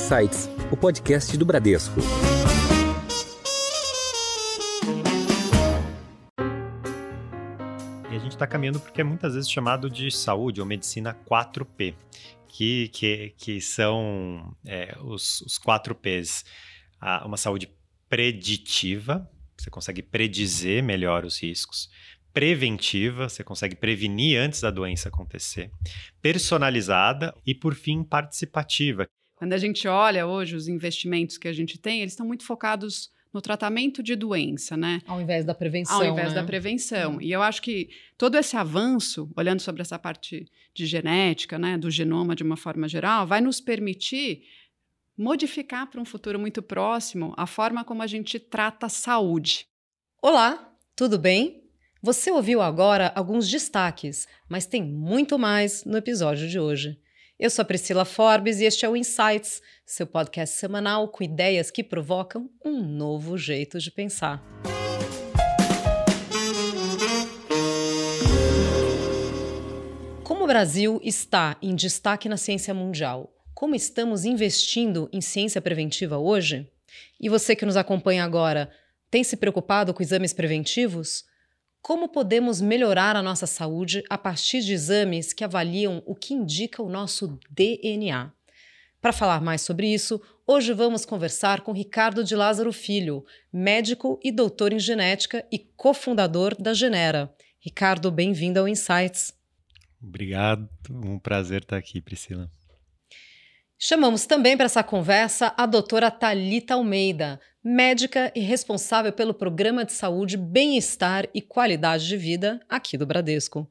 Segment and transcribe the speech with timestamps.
[0.00, 2.00] Insights, o podcast do Bradesco.
[8.10, 11.94] E a gente está caminhando porque é muitas vezes chamado de saúde ou medicina 4P,
[12.48, 16.46] que, que, que são é, os, os 4Ps.
[16.98, 17.70] Ah, uma saúde
[18.08, 21.90] preditiva, você consegue predizer melhor os riscos
[22.32, 25.68] preventiva, você consegue prevenir antes da doença acontecer,
[26.22, 29.04] personalizada e, por fim, participativa.
[29.40, 33.10] Quando a gente olha hoje os investimentos que a gente tem, eles estão muito focados
[33.32, 35.00] no tratamento de doença, né?
[35.06, 35.96] Ao invés da prevenção.
[35.96, 36.34] Ao invés né?
[36.34, 37.18] da prevenção.
[37.22, 41.90] E eu acho que todo esse avanço, olhando sobre essa parte de genética, né, do
[41.90, 44.42] genoma de uma forma geral, vai nos permitir
[45.16, 49.66] modificar para um futuro muito próximo a forma como a gente trata a saúde.
[50.20, 51.64] Olá, tudo bem?
[52.02, 57.00] Você ouviu agora alguns destaques, mas tem muito mais no episódio de hoje.
[57.42, 61.70] Eu sou a Priscila Forbes e este é o Insights, seu podcast semanal com ideias
[61.70, 64.44] que provocam um novo jeito de pensar.
[70.22, 73.32] Como o Brasil está em destaque na ciência mundial?
[73.54, 76.70] Como estamos investindo em ciência preventiva hoje?
[77.18, 78.70] E você que nos acompanha agora,
[79.10, 81.24] tem se preocupado com exames preventivos?
[81.82, 86.82] Como podemos melhorar a nossa saúde a partir de exames que avaliam o que indica
[86.82, 88.30] o nosso DNA?
[89.00, 94.30] Para falar mais sobre isso, hoje vamos conversar com Ricardo de Lázaro Filho, médico e
[94.30, 97.34] doutor em genética e cofundador da Genera.
[97.58, 99.32] Ricardo, bem-vindo ao Insights.
[100.02, 102.50] Obrigado, um prazer estar aqui, Priscila.
[103.82, 109.92] Chamamos também para essa conversa a doutora Talita Almeida, médica e responsável pelo programa de
[109.92, 113.66] saúde, bem-estar e qualidade de vida aqui do Bradesco.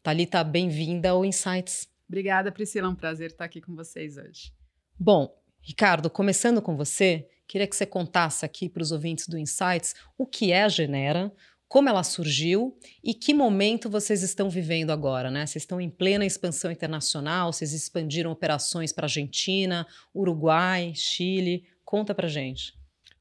[0.00, 1.88] Talita, bem-vinda ao Insights.
[2.08, 4.52] Obrigada, Priscila, é um prazer estar aqui com vocês hoje.
[4.96, 9.92] Bom, Ricardo, começando com você, queria que você contasse aqui para os ouvintes do Insights
[10.16, 11.32] o que é a Genera,
[11.68, 15.46] como ela surgiu e que momento vocês estão vivendo agora, né?
[15.46, 21.64] Vocês estão em plena expansão internacional, vocês expandiram operações para Argentina, Uruguai, Chile.
[21.84, 22.78] Conta para gente.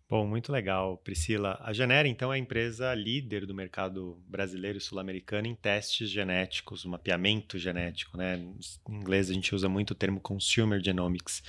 [0.10, 1.60] Bom, muito legal, Priscila.
[1.62, 6.86] A Genera, então, é a empresa líder do mercado brasileiro e sul-americano em testes genéticos,
[6.86, 8.38] mapeamento genético, né?
[8.38, 11.44] Em inglês a gente usa muito o termo consumer genomics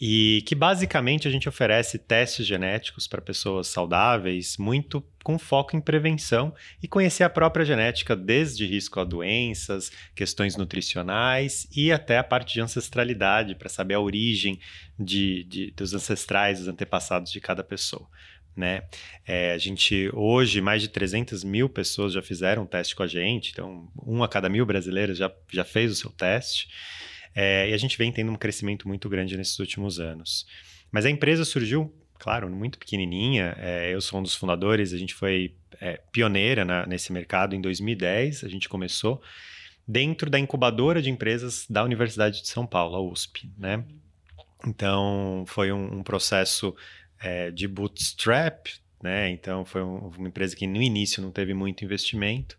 [0.00, 5.80] e que basicamente a gente oferece testes genéticos para pessoas saudáveis, muito com foco em
[5.80, 12.24] prevenção e conhecer a própria genética, desde risco a doenças, questões nutricionais e até a
[12.24, 14.60] parte de ancestralidade, para saber a origem
[14.98, 18.08] de, de, dos ancestrais, dos antepassados de cada pessoa.
[18.54, 18.84] Né?
[19.26, 23.06] É, a gente, hoje, mais de 300 mil pessoas já fizeram um teste com a
[23.06, 26.68] gente, então, um a cada mil brasileiros já, já fez o seu teste.
[27.38, 30.46] É, e a gente vem tendo um crescimento muito grande nesses últimos anos.
[30.90, 33.54] Mas a empresa surgiu, claro, muito pequenininha.
[33.58, 37.60] É, eu sou um dos fundadores, a gente foi é, pioneira na, nesse mercado em
[37.60, 39.20] 2010, a gente começou
[39.86, 43.84] dentro da incubadora de empresas da Universidade de São Paulo, a USP, né?
[44.66, 46.74] Então, foi um, um processo
[47.20, 48.66] é, de bootstrap,
[49.02, 49.28] né?
[49.28, 52.58] Então, foi um, uma empresa que no início não teve muito investimento,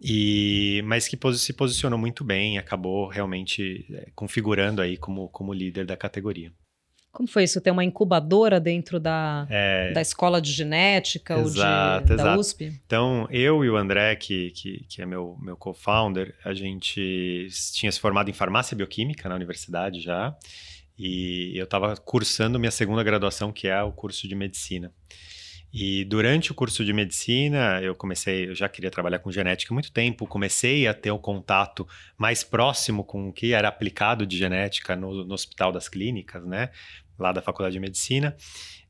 [0.00, 5.52] e, mas que se posicionou muito bem e acabou realmente é, configurando aí como, como
[5.52, 6.52] líder da categoria.
[7.10, 7.60] Como foi isso?
[7.60, 12.80] Ter uma incubadora dentro da, é, da escola de genética exato, ou de, da USP?
[12.86, 17.90] Então, eu e o André, que, que, que é meu, meu co-founder, a gente tinha
[17.90, 20.36] se formado em farmácia bioquímica na universidade já,
[20.96, 24.92] e eu estava cursando minha segunda graduação, que é o curso de medicina.
[25.72, 29.74] E durante o curso de medicina, eu comecei, eu já queria trabalhar com genética há
[29.74, 31.86] muito tempo, comecei a ter o um contato
[32.16, 36.70] mais próximo com o que era aplicado de genética no, no Hospital das Clínicas, né,
[37.18, 38.34] lá da Faculdade de Medicina.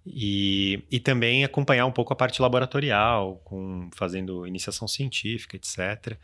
[0.06, 6.16] E, e também acompanhar um pouco a parte laboratorial, com, fazendo iniciação científica, etc.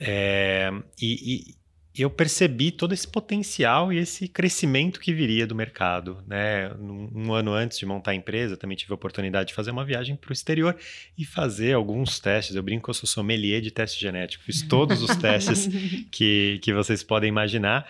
[0.00, 0.70] É,
[1.00, 1.54] e,
[2.02, 6.22] eu percebi todo esse potencial e esse crescimento que viria do mercado.
[6.26, 6.70] Né?
[6.74, 10.14] Um, ano antes de montar a empresa, também tive a oportunidade de fazer uma viagem
[10.14, 10.76] para o exterior
[11.16, 12.54] e fazer alguns testes.
[12.54, 15.68] Eu brinco que eu sou sommelier de teste genético, fiz todos os testes
[16.10, 17.88] que, que vocês podem imaginar.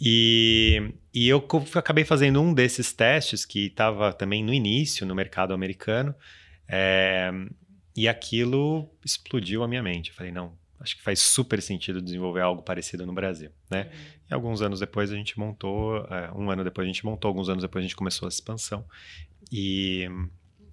[0.00, 5.52] E, e eu acabei fazendo um desses testes que estava também no início no mercado
[5.52, 6.14] americano.
[6.66, 7.30] É,
[7.96, 10.10] e aquilo explodiu a minha mente.
[10.10, 13.82] Eu falei, não, acho que faz super sentido desenvolver algo parecido no Brasil, né?
[13.84, 13.98] Uhum.
[14.30, 17.48] E alguns anos depois a gente montou, é, um ano depois a gente montou, alguns
[17.48, 18.84] anos depois a gente começou a expansão.
[19.52, 20.08] E,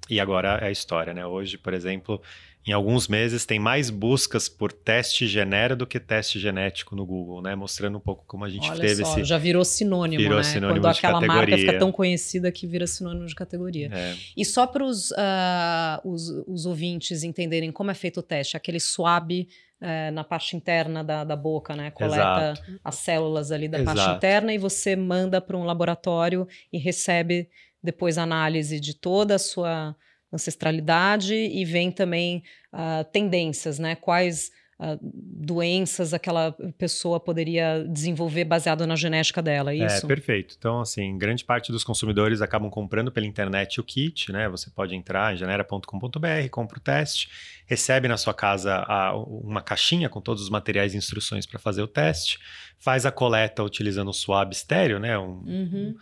[0.09, 1.25] e agora é a história, né?
[1.25, 2.21] Hoje, por exemplo,
[2.65, 7.41] em alguns meses tem mais buscas por teste genera do que teste genético no Google,
[7.41, 7.55] né?
[7.55, 9.23] Mostrando um pouco como a gente Olha teve só, esse.
[9.23, 10.43] Já virou sinônimo, Virou né?
[10.43, 11.39] sinônimo Quando aquela categoria.
[11.39, 13.89] marca fica tão conhecida que vira sinônimo de categoria.
[13.91, 14.85] É, E só para
[15.17, 19.47] ah, os, os ouvintes entenderem como é feito o teste, aquele swab
[19.81, 21.91] eh, na parte interna da, da boca, né?
[21.91, 22.53] Coleta
[22.83, 24.17] as células ali da parte Exato.
[24.17, 27.49] interna e você manda para um laboratório e recebe
[27.81, 29.95] depois a análise de toda a sua
[30.33, 33.95] ancestralidade e vem também ah, tendências, né?
[33.95, 40.07] Quais ah, doenças aquela pessoa poderia desenvolver baseado na genética dela, é É, isso?
[40.07, 40.55] perfeito.
[40.57, 44.47] Então, assim, grande parte dos consumidores acabam comprando pela internet o kit, né?
[44.49, 47.29] Você pode entrar em genera.com.br, compra o teste,
[47.65, 51.81] recebe na sua casa a- uma caixinha com todos os materiais e instruções para fazer
[51.81, 52.39] o teste,
[52.77, 55.17] faz a coleta utilizando o swab estéreo, né?
[55.17, 55.95] Um, Uhum.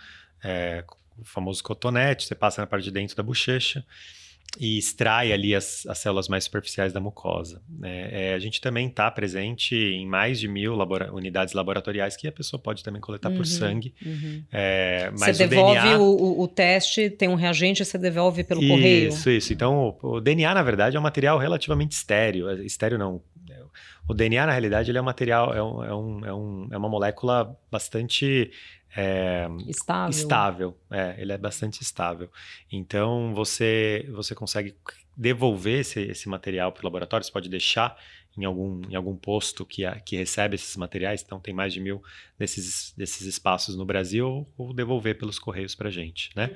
[0.43, 0.83] é,
[1.17, 3.85] o famoso cotonete, você passa na parte de dentro da bochecha
[4.59, 7.61] e extrai ali as, as células mais superficiais da mucosa.
[7.69, 8.09] né?
[8.11, 12.31] É, a gente também está presente em mais de mil labora- unidades laboratoriais que a
[12.31, 13.93] pessoa pode também coletar Uhum, por sangue.
[14.05, 14.43] uhum.
[14.51, 15.99] É, Você mas devolve o DNA...
[15.99, 19.09] o, o- teste, tem um reagente, você devolve pelo correio.
[19.09, 19.51] Isso, isso.
[19.53, 22.49] Então, o, o DNA, na verdade, é um material relativamente estéreo.
[22.49, 23.21] É, Estéreo não.
[24.07, 26.77] O DNA, na realidade, ele é um material, é, um, é, um, é, um- é
[26.77, 28.51] uma molécula bastante
[28.97, 30.09] é, Estável.
[30.09, 30.77] estável.
[30.91, 32.29] É, ele é bastante estável.
[32.71, 34.75] Então, você, você consegue
[35.17, 37.97] devolver esse, esse material para o laboratório, você pode deixar
[38.37, 41.79] em algum, em algum posto que, a- que recebe esses materiais, então tem mais de
[41.79, 42.01] mil
[42.37, 46.51] desses, desses espaços no Brasil, ou devolver pelos correios para a gente, né?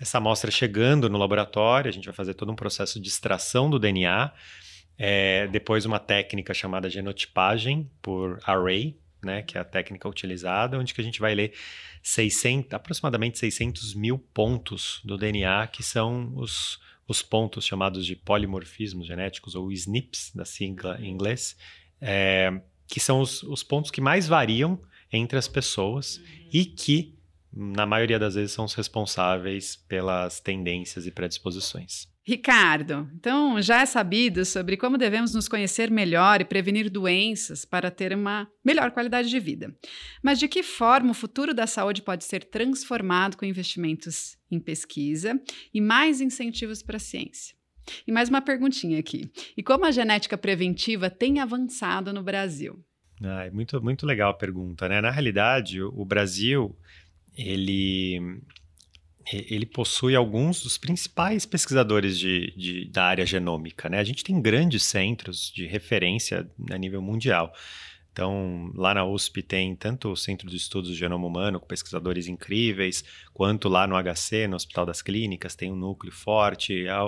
[0.00, 3.78] Essa amostra chegando no laboratório, a gente vai fazer todo um processo de extração do
[3.78, 4.32] DNA,
[4.98, 10.92] é, depois uma técnica chamada genotipagem por array, né, que é a técnica utilizada, onde
[10.92, 11.52] que a gente vai ler
[12.02, 19.06] 600, aproximadamente 600 mil pontos do DNA, que são os, os pontos chamados de polimorfismos
[19.06, 21.56] genéticos, ou SNPs, da sigla em inglês,
[22.00, 24.78] é, que são os, os pontos que mais variam
[25.10, 26.20] entre as pessoas
[26.52, 27.14] e que,
[27.52, 32.13] na maioria das vezes, são os responsáveis pelas tendências e predisposições.
[32.26, 37.90] Ricardo, então já é sabido sobre como devemos nos conhecer melhor e prevenir doenças para
[37.90, 39.76] ter uma melhor qualidade de vida.
[40.22, 45.38] Mas de que forma o futuro da saúde pode ser transformado com investimentos em pesquisa
[45.72, 47.54] e mais incentivos para a ciência?
[48.06, 49.30] E mais uma perguntinha aqui.
[49.54, 52.82] E como a genética preventiva tem avançado no Brasil?
[53.22, 55.00] Ah, muito, muito legal a pergunta, né?
[55.00, 56.76] Na realidade, o, Brasil,
[57.36, 58.40] ele,
[59.32, 63.98] ele possui alguns dos principais pesquisadores de, de- da área genômica, né?
[63.98, 67.52] A gente tem grandes centros de referência a nível mundial.
[68.12, 72.28] Então, lá na USP tem tanto o Centro de Estudos do Genoma Humano, com pesquisadores
[72.28, 76.86] incríveis, quanto lá no HC, no Hospital das Clínicas, tem um núcleo forte.
[76.88, 77.00] A,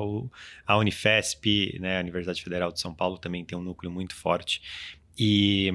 [0.66, 4.60] a Unifesp, né, a Universidade Federal de São Paulo, também tem um núcleo muito forte.
[5.16, 5.72] E,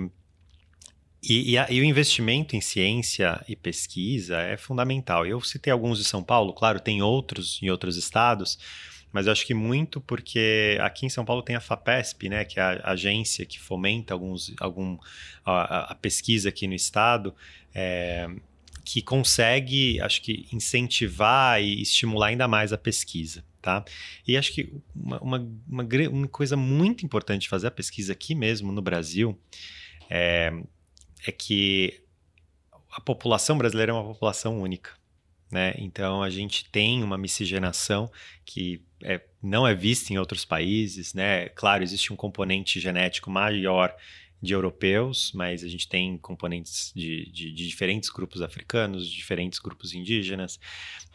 [1.23, 5.25] e, e a- e o investimento em ciência e pesquisa é fundamental.
[5.25, 8.57] Eu citei alguns de São Paulo, claro, tem outros em outros estados,
[9.13, 12.59] mas eu acho que muito porque aqui em São Paulo tem a FAPESP, né, que
[12.59, 14.97] é a agência que fomenta alguns, algum,
[15.45, 17.35] a, a- pesquisa aqui no estado,
[17.73, 18.27] é,
[18.83, 23.43] que consegue, acho que, incentivar e estimular ainda mais a pesquisa.
[23.61, 23.85] Tá?
[24.27, 25.37] E acho que uma, uma,
[25.69, 29.37] uma, uma coisa muito importante de fazer a pesquisa aqui mesmo no Brasil
[30.09, 30.51] é,
[31.25, 32.01] é que
[32.91, 34.91] a população brasileira é uma população única.
[35.51, 35.73] Né?
[35.77, 38.09] Então a gente tem uma miscigenação
[38.45, 41.13] que é, não é vista em outros países.
[41.13, 41.49] Né?
[41.49, 43.95] Claro, existe um componente genético maior
[44.41, 49.93] de europeus, mas a gente tem componentes de, de, de diferentes grupos africanos, diferentes grupos
[49.93, 50.59] indígenas,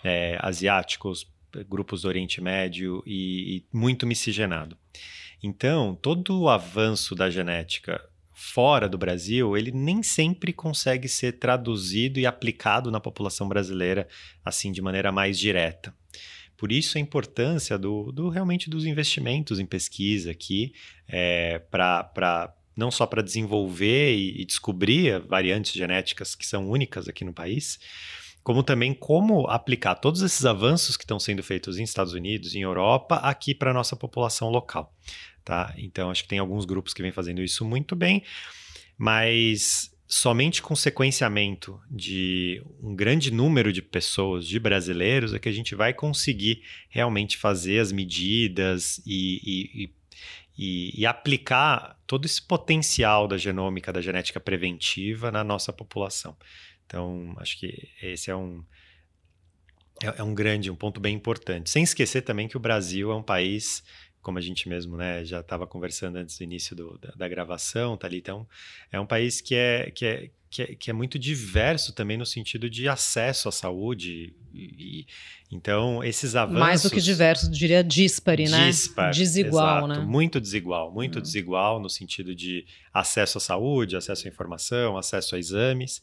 [0.04, 1.26] é, asiáticos,
[1.68, 4.76] grupos do Oriente Médio e, e muito miscigenado.
[5.42, 8.00] Então, todo o avanço da genética
[8.38, 14.06] fora do Brasil, ele nem sempre consegue ser traduzido e aplicado na população brasileira
[14.44, 15.94] assim de maneira mais direta.
[16.54, 20.74] Por isso a importância do, do realmente dos investimentos em pesquisa aqui
[21.08, 27.24] é, para não só para desenvolver e, e descobrir variantes genéticas que são únicas aqui
[27.24, 27.78] no país,
[28.42, 32.60] como também como aplicar todos esses avanços que estão sendo feitos nos Estados Unidos, em
[32.60, 34.94] Europa, aqui para a nossa população local.
[35.46, 35.72] Tá?
[35.78, 38.24] Então, acho que tem alguns grupos que vêm fazendo isso muito bem,
[38.98, 45.52] mas somente com sequenciamento de um grande número de pessoas, de brasileiros, é que a
[45.52, 49.90] gente vai conseguir realmente fazer as medidas e, e,
[50.58, 56.36] e, e aplicar todo esse potencial da genômica, da genética preventiva na nossa população.
[56.86, 58.64] Então, acho que esse é um,
[60.02, 61.70] é, é um grande, um ponto bem importante.
[61.70, 63.84] Sem esquecer também que o Brasil é um país
[64.26, 67.96] como a gente mesmo né, já estava conversando antes do início do, da, da, gravação,
[67.96, 68.18] tá ali.
[68.18, 68.44] Então,
[68.90, 72.26] é um país que é, que é, que é, que é muito diverso também no
[72.26, 74.34] sentido de acesso à saúde.
[74.52, 75.06] E,
[75.48, 76.58] então, esses avanços.
[76.58, 78.66] Mais do que diverso, diria dispare, né?
[78.66, 80.04] Dispar, desigual, exato, né?
[80.04, 81.22] Muito desigual, muito uhum.
[81.22, 86.02] desigual no sentido de acesso à saúde, acesso à informação, acesso a exames.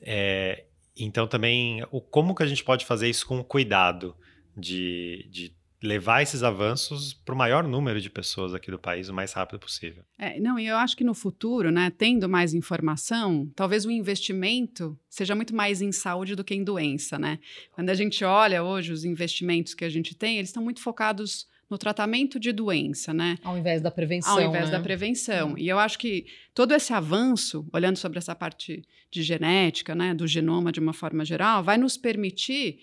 [0.00, 0.64] É,
[0.96, 4.16] então, também, o, como que a gente pode fazer isso com cuidado
[4.56, 9.14] de, de levar esses avanços para o maior número de pessoas aqui do país o
[9.14, 10.04] mais rápido possível.
[10.18, 14.98] É, não, e eu acho que no futuro, né, tendo mais informação, talvez o investimento
[15.08, 17.38] seja muito mais em saúde do que em doença, né?
[17.72, 21.48] Quando a gente olha hoje os investimentos que a gente tem, eles estão muito focados
[21.70, 23.38] no tratamento de doença, né?
[23.44, 24.32] Ao invés da prevenção.
[24.32, 24.72] Ao invés né?
[24.72, 25.52] da prevenção.
[25.52, 25.54] Hum.
[25.56, 30.26] E eu acho que todo esse avanço, olhando sobre essa parte de genética, né, do
[30.26, 32.80] genoma de uma forma geral, vai nos permitir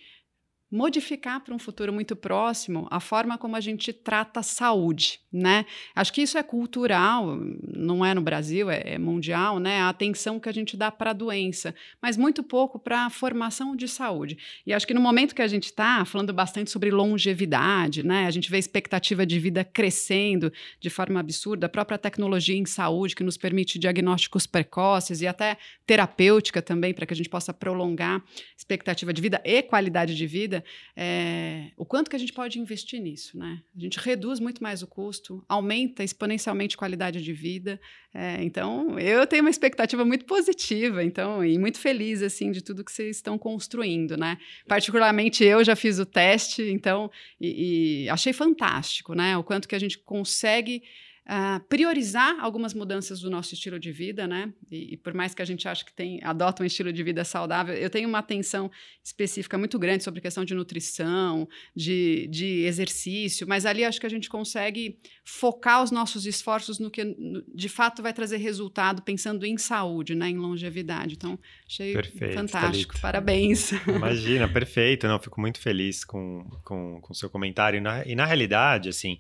[0.69, 5.65] modificar para um futuro muito próximo a forma como a gente trata a saúde, né?
[5.95, 7.37] Acho que isso é cultural,
[7.73, 9.79] não é no Brasil, é, é mundial, né?
[9.79, 13.77] A atenção que a gente dá para a doença, mas muito pouco para a formação
[13.77, 14.37] de saúde.
[14.65, 18.25] E acho que no momento que a gente está falando bastante sobre longevidade, né?
[18.25, 22.65] A gente vê a expectativa de vida crescendo de forma absurda, a própria tecnologia em
[22.65, 27.53] saúde que nos permite diagnósticos precoces e até terapêutica também para que a gente possa
[27.53, 28.21] prolongar
[28.57, 30.63] expectativa de vida e qualidade de vida vida,
[30.95, 33.61] é, o quanto que a gente pode investir nisso, né?
[33.75, 37.79] A gente reduz muito mais o custo, aumenta exponencialmente a qualidade de vida.
[38.13, 42.83] É, então, eu tenho uma expectativa muito positiva, então, e muito feliz, assim, de tudo
[42.83, 44.37] que vocês estão construindo, né?
[44.67, 49.37] Particularmente eu já fiz o teste, então, e, e achei fantástico, né?
[49.37, 50.83] O quanto que a gente consegue
[51.27, 54.53] Uh, priorizar algumas mudanças do nosso estilo de vida, né?
[54.71, 57.25] E, e, por mais que a gente ache que tem, adota um estilo de vida
[57.25, 58.71] saudável, eu tenho uma atenção
[59.03, 64.05] específica muito grande sobre a questão de nutrição, de, de exercício, mas ali acho que
[64.05, 67.15] a gente consegue focar os nossos esforços no que
[67.53, 70.29] de fato vai trazer resultado, pensando em saúde, né?
[70.29, 71.15] Em longevidade.
[71.15, 72.93] Então, achei perfeito, fantástico.
[72.93, 73.01] Thalita.
[73.01, 73.71] Parabéns.
[73.85, 75.07] Imagina, perfeito.
[75.07, 77.77] Não, fico muito feliz com o com, com seu comentário.
[77.77, 79.17] E na, e na realidade, assim,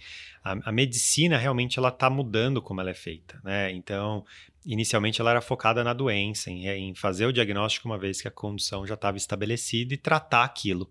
[0.47, 3.71] a, a medicina realmente ela está mudando como ela é feita, né?
[3.71, 4.25] Então,
[4.65, 8.31] inicialmente ela era focada na doença, em, em fazer o diagnóstico uma vez que a
[8.31, 10.89] condição já estava estabelecida e tratar aquilo.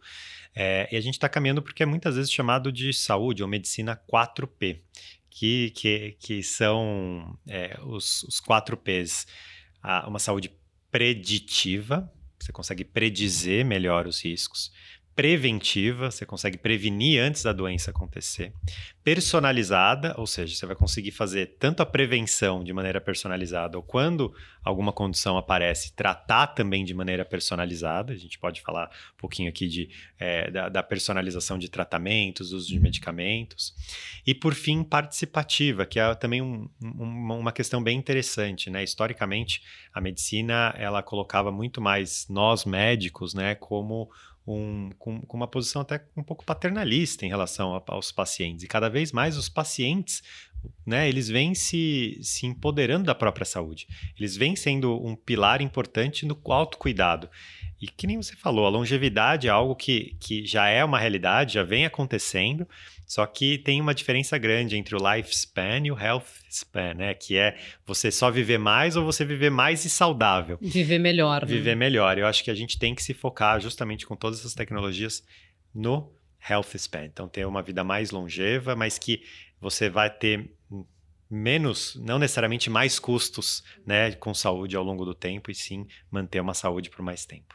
[0.54, 4.00] É, e a gente está caminhando porque é muitas vezes chamado de saúde ou medicina
[4.10, 4.80] 4P,
[5.30, 9.26] que, que, que são é, os, os 4 Ps.
[10.06, 10.50] uma saúde
[10.90, 14.70] preditiva, você consegue predizer melhor os riscos
[15.16, 18.52] preventiva, você consegue prevenir antes da doença acontecer.
[19.02, 24.34] Personalizada, ou seja, você vai conseguir fazer tanto a prevenção de maneira personalizada, ou quando
[24.62, 28.12] alguma condição aparece, tratar também de maneira personalizada.
[28.12, 32.68] A gente pode falar um pouquinho aqui de, é, da, da, personalização de tratamentos, uso
[32.68, 33.74] de medicamentos.
[34.26, 38.68] E, por fim, participativa, que é também um, um, uma questão bem interessante.
[38.68, 38.84] Né?
[38.84, 39.62] Historicamente,
[39.94, 44.10] a medicina ela colocava muito mais nós médicos né, como
[44.46, 48.64] um, com, com, uma posição até um pouco paternalista em relação a, aos pacientes.
[48.64, 50.22] E cada vez mais os pacientes,
[50.84, 53.86] né, eles vêm se, se empoderando da própria saúde.
[54.18, 57.28] Eles vêm sendo um pilar importante no autocuidado.
[57.80, 61.54] E que nem você falou, a longevidade é algo que, que já é uma realidade,
[61.54, 62.66] já vem acontecendo,
[63.06, 67.14] só que tem uma diferença grande entre o lifespan e o health span, né?
[67.14, 67.56] Que é
[67.86, 70.58] você só viver mais ou você viver mais e saudável.
[70.60, 71.42] Viver melhor.
[71.42, 71.46] Né?
[71.46, 72.18] Viver melhor.
[72.18, 75.22] Eu acho que a gente tem que se focar justamente com todas essas tecnologias
[75.74, 76.12] no
[76.48, 77.04] health span.
[77.04, 79.22] Então, ter uma vida mais longeva, mas que
[79.60, 80.50] você vai ter
[81.30, 86.40] menos, não necessariamente mais custos, né, com saúde ao longo do tempo, e sim manter
[86.40, 87.54] uma saúde por mais tempo.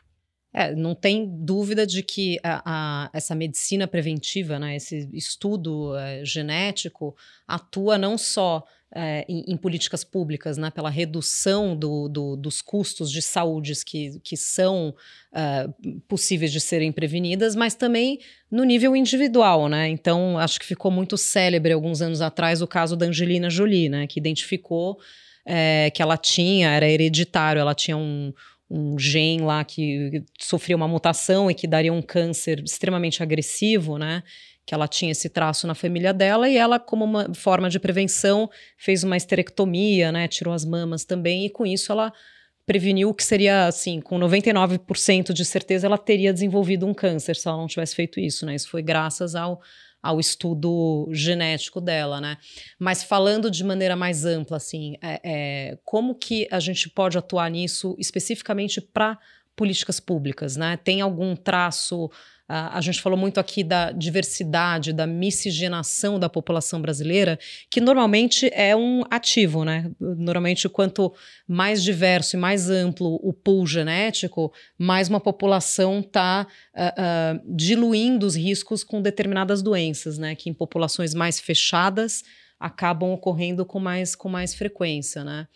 [0.53, 6.25] É, não tem dúvida de que a, a, essa medicina preventiva, né, esse estudo é,
[6.25, 7.15] genético,
[7.47, 13.09] atua não só é, em, em, políticas públicas, né, pela redução do, do, dos custos
[13.09, 14.93] de saúde que, que são
[15.33, 15.69] é,
[16.07, 19.69] possíveis de serem prevenidas, mas também no nível individual.
[19.69, 19.87] Né?
[19.87, 24.05] Então, acho que ficou muito célebre alguns anos atrás o caso da Angelina Jolie, né,
[24.07, 24.99] que identificou
[25.45, 28.33] é, que ela tinha, era hereditário, ela tinha um,
[28.71, 34.23] um gene lá que sofria uma mutação e que daria um câncer extremamente agressivo, né?
[34.65, 38.49] Que ela tinha esse traço na família dela e ela, como uma forma de prevenção,
[38.77, 40.27] fez uma esterectomia, né?
[40.27, 42.13] Tirou as mamas também e com isso ela
[42.65, 47.57] preveniu que seria assim, com 99% de certeza ela teria desenvolvido um câncer se ela
[47.57, 48.55] não tivesse feito isso, né?
[48.55, 49.59] Isso foi graças ao
[50.01, 52.37] ao estudo genético dela, né?
[52.79, 57.49] Mas falando de maneira mais ampla, assim, é, é, como que a gente pode atuar
[57.49, 59.17] nisso especificamente para
[59.55, 60.77] políticas públicas, né?
[60.77, 62.09] Tem algum traço
[62.53, 67.39] a gente falou muito aqui da diversidade, da miscigenação da população brasileira,
[67.69, 69.89] que normalmente é um ativo, né?
[69.99, 71.13] Normalmente, quanto
[71.47, 78.25] mais diverso e mais amplo o pool genético, mais uma população está uh, uh, diluindo
[78.25, 80.35] os riscos com determinadas doenças, né?
[80.35, 82.21] Que em populações mais fechadas
[82.59, 85.47] acabam ocorrendo com mais, com mais frequência, né?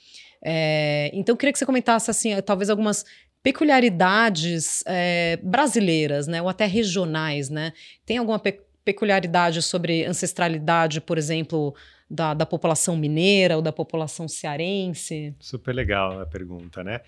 [0.48, 3.04] É, então, eu queria que você comentasse, assim, talvez algumas
[3.46, 7.74] peculiaridades é, brasileiras, né, ou até regionais, né?
[8.04, 11.74] Tem alguma pe peculiaridade sobre ancestralidade, por exemplo,
[12.08, 15.34] da, da população mineira ou da população cearense?
[15.40, 17.02] Super legal a pergunta, né?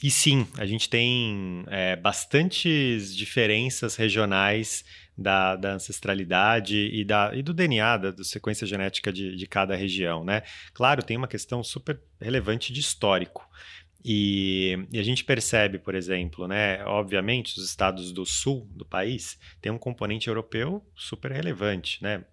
[0.00, 4.84] E sim, a gente tem é, bastantes diferenças regionais
[5.18, 10.24] da, da, ancestralidade e, da, e do DNA, da, sequência genética de, de cada região,
[10.24, 10.42] né?
[10.72, 13.48] Claro, tem uma questão super relevante de histórico.
[14.04, 19.38] E, e, a gente percebe, por exemplo, né, obviamente, os estados do sul do país
[19.60, 22.24] têm um componente europeu super relevante, né,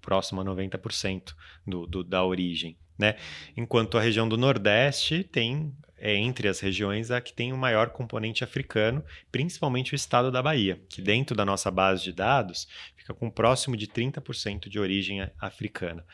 [0.00, 1.34] próximo a 90%
[1.66, 2.76] do, do, da origem.
[2.98, 3.16] Né?
[3.56, 7.90] Enquanto a região do Nordeste tem, é, entre as regiões, a que tem o maior
[7.90, 9.02] componente africano,
[9.32, 13.76] principalmente o estado da Bahia, que dentro da nossa base de dados fica com próximo
[13.76, 16.04] de 30% de origem africana.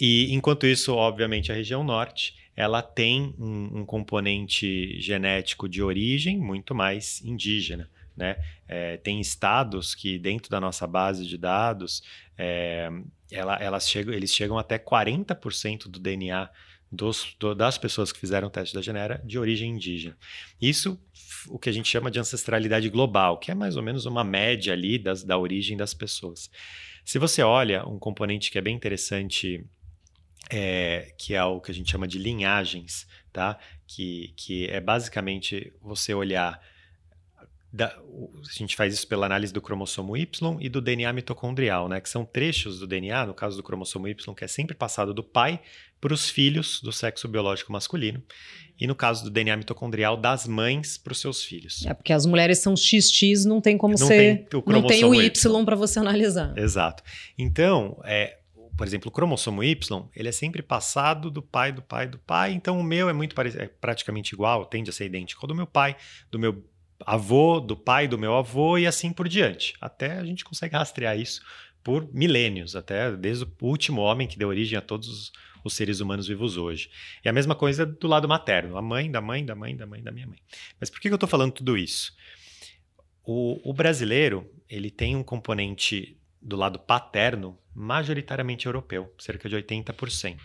[0.00, 6.38] E enquanto isso, obviamente, a região norte ela tem um, um componente genético de origem
[6.38, 7.88] muito mais indígena.
[8.16, 8.36] Né?
[8.66, 12.02] É, tem estados que, dentro da nossa base de dados,
[12.38, 12.88] é,
[13.30, 16.48] ela, elas chegam, eles chegam até 40% do DNA
[16.90, 20.16] dos, do, das pessoas que fizeram o teste da genera de origem indígena.
[20.58, 20.98] Isso,
[21.48, 24.72] o que a gente chama de ancestralidade global, que é mais ou menos uma média
[24.72, 26.50] ali das, da origem das pessoas.
[27.04, 29.64] Se você olha um componente que é bem interessante
[30.50, 33.58] é, que é o que a gente chama de linhagens, tá?
[33.86, 36.60] Que, que é basicamente você olhar.
[37.72, 42.00] Da, a gente faz isso pela análise do cromossomo Y e do DNA mitocondrial, né?
[42.00, 45.22] Que são trechos do DNA, no caso do cromossomo Y, que é sempre passado do
[45.22, 45.60] pai
[46.00, 48.22] para os filhos do sexo biológico masculino.
[48.78, 51.84] E no caso do DNA mitocondrial, das mães para os seus filhos.
[51.86, 54.46] É porque as mulheres são XX, não tem como não ser.
[54.48, 56.56] Tem não tem o Y para você analisar.
[56.56, 57.02] Exato.
[57.38, 58.38] Então, é,
[58.76, 62.52] por exemplo, o cromossomo Y, ele é sempre passado do pai, do pai, do pai.
[62.52, 65.54] Então o meu é muito parecido, é praticamente igual, tende a ser idêntico ao do
[65.54, 65.96] meu pai,
[66.30, 66.62] do meu
[67.04, 69.74] avô, do pai do meu avô e assim por diante.
[69.80, 71.42] Até a gente consegue rastrear isso
[71.82, 75.32] por milênios, até desde o último homem que deu origem a todos
[75.64, 76.88] os, seres humanos vivos hoje.
[77.24, 80.00] E a mesma coisa do lado materno, a mãe da mãe da mãe da mãe
[80.02, 80.38] da minha mãe.
[80.78, 82.12] Mas por que eu estou falando tudo isso?
[83.24, 90.38] O, o brasileiro ele tem um componente do lado paterno majoritariamente europeu, cerca de 80%.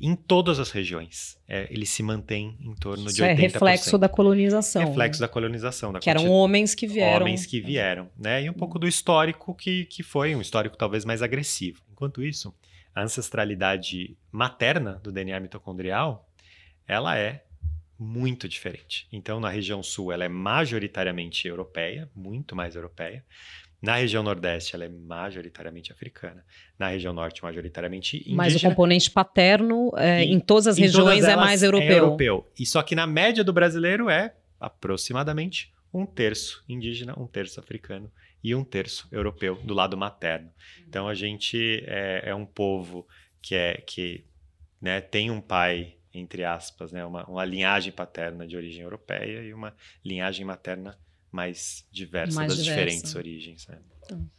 [0.00, 3.26] Em todas as regiões, é, ele se mantém em torno Isso de 80%.
[3.26, 4.86] é reflexo da colonização.
[4.86, 5.26] Reflexo né?
[5.26, 5.92] da colonização.
[5.92, 7.20] Da que eram homens que vieram.
[7.20, 8.42] Homens que vieram, né?
[8.42, 11.82] E um pouco do histórico que, que foi, um histórico talvez mais agressivo.
[11.92, 12.54] Enquanto isso,
[12.94, 16.26] a ancestralidade materna do DNA mitocondrial,
[16.88, 17.44] ela é
[17.98, 19.06] muito diferente.
[19.12, 23.22] Então, na região sul, ela é majoritariamente europeia, muito mais europeia.
[23.80, 26.44] Na região Nordeste, ela é majoritariamente africana.
[26.78, 28.36] Na região Norte, majoritariamente indígena.
[28.36, 31.88] Mas o componente paterno, é, em, em, todas as em regiões, todas é mais europeu.
[31.88, 32.46] É europeu.
[32.58, 38.10] E só que na média do brasileiro é aproximadamente um terço indígena, um terço africano
[38.44, 40.50] e um terço europeu do lado materno.
[40.86, 43.06] Então a gente é, é um povo
[43.40, 44.24] que é que
[44.80, 49.54] né, tem um pai entre aspas, né, uma, uma linhagem paterna de origem europeia e
[49.54, 50.98] uma linhagem materna
[51.30, 52.84] mais diversa mais das diversa.
[52.84, 53.66] diferentes origens.
[53.66, 53.78] Né?
[54.02, 54.30] Então.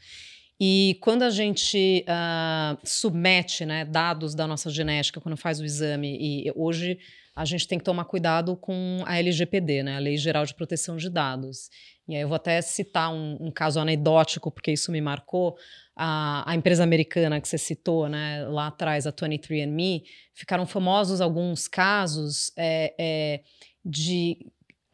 [0.64, 6.16] E quando a gente uh, submete né, dados da nossa genética, quando faz o exame,
[6.20, 7.00] e hoje
[7.36, 10.98] a gente tem que tomar cuidado com a LGPD, né, a Lei Geral de Proteção
[10.98, 11.70] de Dados.
[12.08, 15.58] E aí eu vou até citar um, um caso anedótico, porque isso me marcou.
[15.96, 21.68] A, a, empresa americana que você citou né, lá atrás, a 23andMe, ficaram famosos alguns
[21.68, 23.42] casos é, é,
[23.84, 24.46] de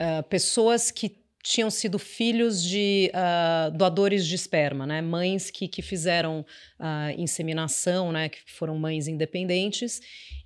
[0.01, 5.01] uh, pessoas que tinham sido filhos de uh, doadores de esperma, né?
[5.01, 6.45] Mães que, que fizeram
[6.77, 8.27] uh, inseminação, né?
[8.27, 10.01] Que foram mães independentes.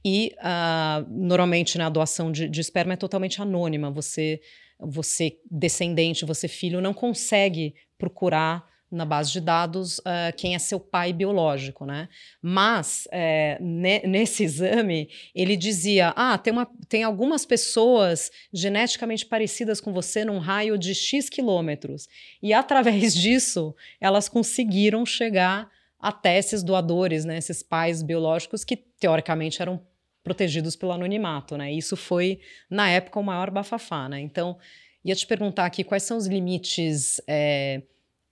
[0.06, 3.90] E uh, normalmente né, doação de, de esperma é totalmente anônima.
[3.90, 4.42] Você,
[4.80, 10.80] você descendente, você filho, não consegue procurar na base de dados uh, quem é seu
[10.80, 12.10] pai biológico, né?
[12.42, 19.80] Mas é, ne nesse exame ele dizia: ah, tem, uma, tem algumas pessoas geneticamente parecidas
[19.80, 22.08] com você num raio de X quilômetros.
[22.42, 27.38] E através disso elas conseguiram chegar até esses doadores, né?
[27.38, 29.82] Esses pais biológicos que teoricamente eram
[30.24, 31.72] protegidos pelo anonimato, né?
[31.72, 34.20] Isso foi na época o maior bafafá, né?
[34.20, 34.58] Então
[35.04, 37.82] Ia te perguntar aqui quais são os limites é,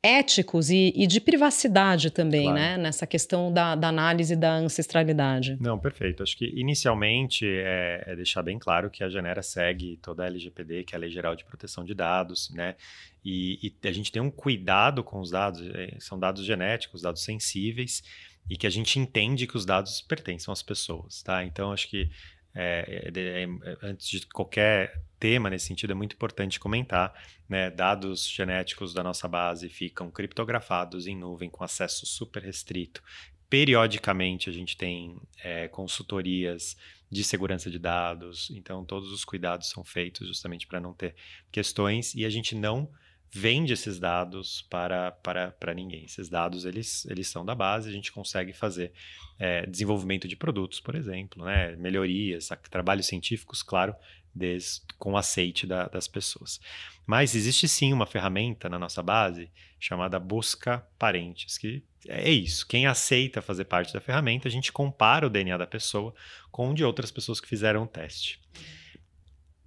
[0.04, 2.58] éticos e, e, de privacidade também, claro.
[2.58, 2.78] né?
[2.78, 5.58] Nessa questão da, da, análise da ancestralidade.
[5.60, 6.24] Não, perfeito.
[6.24, 10.86] Acho que inicialmente é, é, deixar bem claro que a Genera segue toda a LGPD,
[10.86, 12.76] que é a Lei Geral de Proteção de Dados, né?
[13.24, 17.22] E, e a gente tem um cuidado com os dados, é, são dados genéticos, dados
[17.22, 18.02] sensíveis,
[18.50, 21.44] e que a gente entende que os dados pertencem às pessoas, tá?
[21.44, 22.10] Então, acho que
[22.56, 27.14] é, é, antes de qualquer tema nesse sentido, é muito importante comentar.
[27.48, 27.70] Né?
[27.70, 33.04] Dados genéticos da nossa base ficam criptografados em nuvem com acesso super restrito.
[33.50, 36.78] Periodicamente a gente tem é, consultorias
[37.12, 41.16] de segurança de dados, então todos os cuidados são feitos justamente para não ter
[41.52, 42.88] questões e a gente não
[43.32, 46.06] vende esses dados para, para, para ninguém.
[46.06, 48.92] Esses dados eles, eles são da base, a gente consegue fazer
[49.38, 51.76] é, desenvolvimento de produtos, por exemplo, né?
[51.76, 53.96] melhorias, trabalhos científicos, claro,
[54.34, 56.60] des, com aceite da, das pessoas.
[57.06, 62.68] Mas existe sim uma ferramenta na nossa base chamada Busca Parentes, que é isso.
[62.68, 66.14] Quem aceita fazer parte da ferramenta, a gente compara o DNA da pessoa
[66.52, 68.40] com o de outras pessoas que fizeram o teste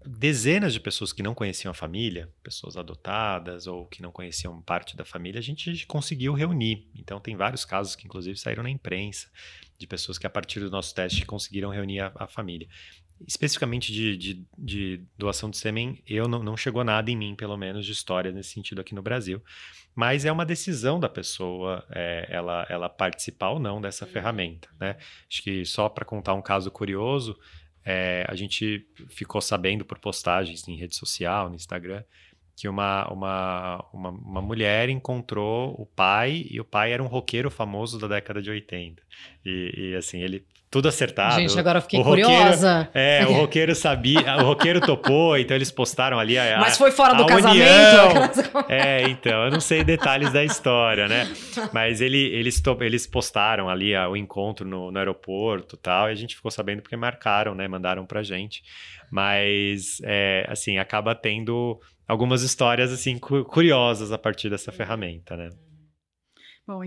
[0.07, 4.97] dezenas de pessoas que não conheciam a família, pessoas adotadas ou que não conheciam parte
[4.97, 6.88] da família, a gente conseguiu reunir.
[6.95, 9.29] Então, tem vários casos que, inclusive, saíram na imprensa,
[9.79, 12.69] de pessoas que, a partir do nosso teste, conseguiram reunir a, a família.
[13.27, 17.57] Especificamente de, de, de, doação de sêmen, eu não, não chegou nada em mim, pelo
[17.57, 19.43] menos, de história nesse sentido aqui no Brasil.
[19.95, 24.11] Mas é uma decisão da pessoa é, ela, ela participar ou não dessa uhum.
[24.11, 24.69] ferramenta.
[24.81, 24.97] Né?
[25.31, 27.38] Acho que só para contar um caso curioso,
[27.85, 32.03] é, a gente ficou sabendo por postagens em rede social, no Instagram,
[32.62, 37.51] que uma, uma, uma, uma, mulher encontrou o pai, e o pai era um roqueiro
[37.51, 39.03] famoso da década de 80.
[39.44, 41.40] E, e assim, ele tudo acertado.
[41.40, 42.88] Gente, agora fiquei curiosa.
[42.94, 47.14] é, o roqueiro sabia, o roqueiro topou, então eles postaram ali a, Mas foi fora
[47.14, 48.62] do casamento?
[48.70, 51.29] É, então, eu não sei detalhes da história, né?
[51.72, 56.37] Mas ele, eles, eles postaram ali o encontro no, no aeroporto tal, e a gente
[56.37, 57.66] ficou sabendo porque marcaram, né?
[57.66, 58.62] Mandaram pra gente.
[59.12, 65.51] Mas, é, assim, acaba tendo algumas histórias, assim, curiosas a partir dessa ferramenta, né?
[66.66, 66.81] Bom,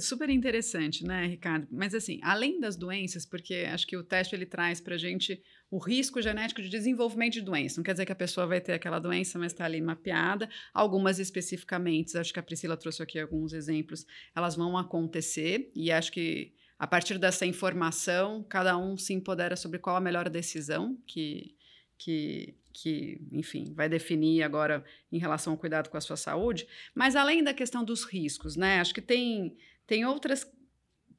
[0.00, 1.66] super interessante, né, Ricardo?
[1.70, 5.40] Mas assim, além das doenças, porque acho que o teste ele traz para a gente
[5.70, 7.76] o risco genético de desenvolvimento de doença.
[7.78, 10.50] Não quer dizer que a pessoa vai ter aquela doença, mas está ali mapeada.
[10.74, 14.04] Algumas especificamente, acho que a Priscila trouxe aqui alguns exemplos,
[14.36, 19.78] elas vão acontecer e acho que a partir dessa informação, cada um se empodera sobre
[19.78, 21.54] qual a melhor decisão que,
[22.00, 26.66] que que, enfim, vai definir agora em relação ao cuidado com a sua saúde.
[26.94, 28.80] Mas além da questão dos riscos, né?
[28.80, 30.50] Acho que tem, tem outras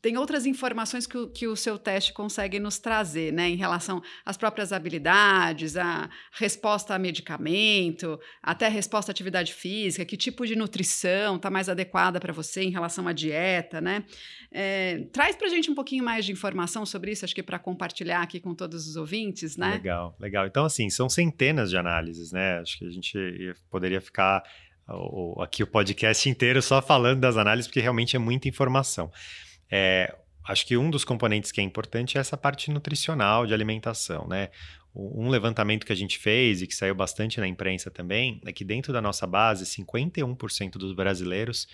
[0.01, 4.01] tem outras informações que o, que o seu teste consegue nos trazer, né, em relação
[4.25, 10.45] às próprias habilidades, a resposta a medicamento, até a resposta à atividade física, que tipo
[10.45, 14.03] de nutrição está mais adequada para você em relação à dieta, né?
[14.51, 17.59] É, traz para a gente um pouquinho mais de informação sobre isso, acho que para
[17.59, 19.73] compartilhar aqui com todos os ouvintes, né?
[19.73, 20.47] Legal, legal.
[20.47, 22.59] Então, assim, são centenas de análises, né?
[22.59, 24.43] Acho que a gente poderia ficar
[25.39, 29.11] aqui o podcast inteiro só falando das análises, porque realmente é muita informação.
[29.71, 30.13] É,
[30.47, 34.49] acho que um dos componentes que é importante é essa parte nutricional de alimentação, né?
[34.93, 38.65] Um levantamento que a gente fez e que saiu bastante na imprensa também é que
[38.65, 41.65] dentro da nossa base, 51% dos brasileiros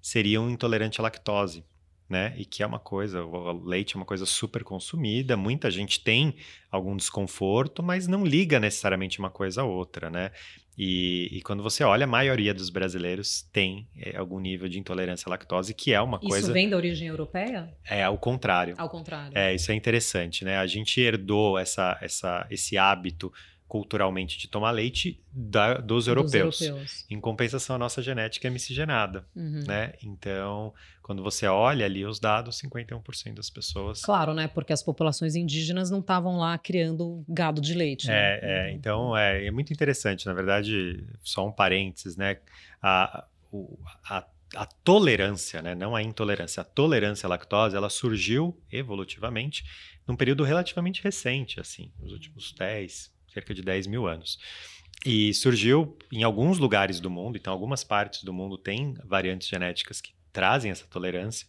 [0.00, 1.64] seriam intolerantes à lactose
[2.08, 2.34] né?
[2.36, 6.34] E que é uma coisa, o leite é uma coisa super consumida, muita gente tem
[6.70, 10.30] algum desconforto, mas não liga necessariamente uma coisa a outra, né?
[10.76, 15.28] E, e quando você olha, a maioria dos brasileiros tem é, algum nível de intolerância
[15.28, 16.46] à lactose, que é uma isso coisa.
[16.46, 17.72] Isso vem da origem europeia?
[17.88, 18.74] É, ao contrário.
[18.76, 19.36] Ao contrário.
[19.36, 20.58] É, isso é interessante, né?
[20.58, 23.32] A gente herdou essa, essa, esse hábito
[23.74, 26.58] culturalmente de tomar leite da, dos, europeus.
[26.58, 27.06] dos, europeus.
[27.10, 29.64] Em compensação, a nossa genética é miscigenada, uhum.
[29.66, 29.94] né?
[30.00, 34.00] Então, quando você olha ali os dados, 51% das pessoas...
[34.00, 34.46] Claro, né?
[34.46, 38.06] Porque as populações indígenas não estavam lá criando gado de leite.
[38.06, 38.14] Né?
[38.14, 40.24] É, é, então é, é muito interessante.
[40.24, 42.36] Na verdade, só um parênteses, né?
[42.80, 43.24] A,
[44.08, 45.74] a, a tolerância, né?
[45.74, 49.64] Não a intolerância, a tolerância à lactose, ela surgiu evolutivamente
[50.06, 54.38] num período relativamente recente, assim, nos últimos 10, cerca de 10 mil anos.
[55.04, 60.00] E surgiu em alguns lugares do mundo, então algumas partes do mundo têm variantes genéticas
[60.00, 61.46] que trazem essa tolerância.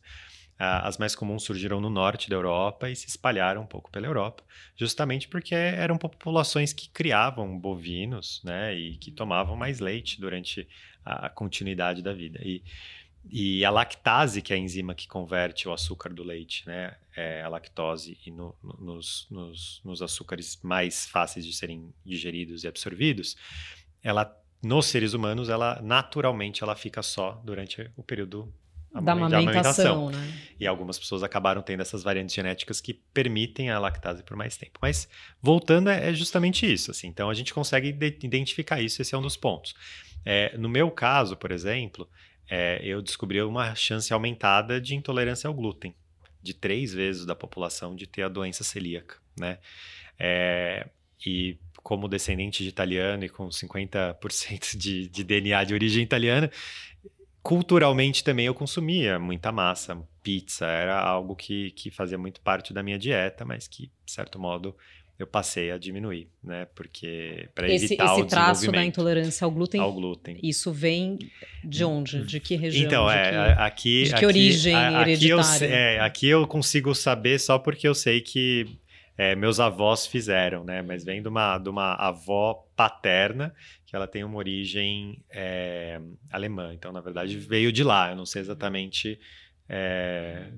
[0.58, 4.42] as mais comuns surgiram no norte da Europa e se espalharam um pouco pela Europa,
[4.78, 10.68] justamente porque eram populações que criavam bovinos, né, e que tomavam mais leite durante
[11.04, 12.40] a continuidade da vida.
[12.42, 12.64] E
[13.30, 17.42] e a lactase, que é a enzima que converte o açúcar do leite, né, é
[17.42, 22.68] a lactose, e no, no, nos, nos, nos, açúcares mais fáceis de serem digeridos e
[22.68, 23.36] absorvidos,
[24.04, 24.32] ela
[24.64, 28.52] nos seres humanos, ela naturalmente ela fica só durante o período
[29.02, 30.34] da amamentação, né?
[30.60, 34.80] E algumas pessoas acabaram tendo essas variantes genéticas que permitem a lactase por mais tempo.
[34.82, 35.08] Mas
[35.42, 37.08] voltando é, é justamente isso, assim.
[37.08, 37.90] Então a gente consegue
[38.24, 39.02] identificar isso.
[39.02, 39.76] Esse é um dos pontos.
[40.26, 42.10] É, no meu caso, por exemplo,
[42.50, 45.96] é, eu descobri uma chance aumentada de intolerância ao glúten,
[46.42, 49.58] de três vezes da população de ter a doença celíaca, né?
[50.18, 50.88] É,
[51.26, 56.50] e como descendente de italiano e com 50% de, de DNA de origem italiana,
[57.44, 62.82] culturalmente também eu consumia muita massa, pizza, era algo que, que fazia muito parte da
[62.82, 64.76] minha dieta, mas que, de certo modo,
[65.18, 66.68] eu passei a diminuir, né?
[66.76, 71.18] Porque para evitar esse o traço da intolerância ao glúten, ao glúten, isso vem
[71.64, 72.26] de onde?
[72.26, 72.86] De que região?
[72.86, 75.66] Então, de é, que, aqui, de que aqui, origem a, aqui hereditária?
[75.66, 78.68] Eu, é, aqui eu consigo saber só porque eu sei que
[79.18, 80.82] é, meus avós fizeram, né?
[80.82, 86.74] Mas vem de uma, de uma avó paterna que ela tem uma origem é, alemã.
[86.74, 88.10] Então, na verdade, veio de lá.
[88.10, 89.18] Eu não sei exatamente
[89.70, 90.50] é,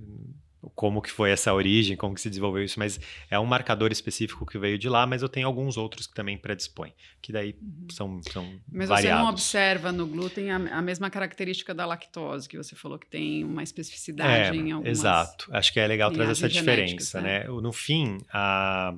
[0.75, 4.45] como que foi essa origem, como que se desenvolveu isso, mas é um marcador específico
[4.45, 7.87] que veio de lá, mas eu tenho alguns outros que também predispõem, que daí Uhum.
[7.91, 9.17] são, são Mas variados.
[9.19, 13.07] você não observa no glúten a, a mesma característica da lactose, que você falou que
[13.07, 14.97] tem uma especificidade É, em algumas...
[14.99, 15.47] Exato.
[15.51, 17.43] Acho que é legal trazer essa diferença, genéticas, né?
[17.61, 18.93] No fim, a,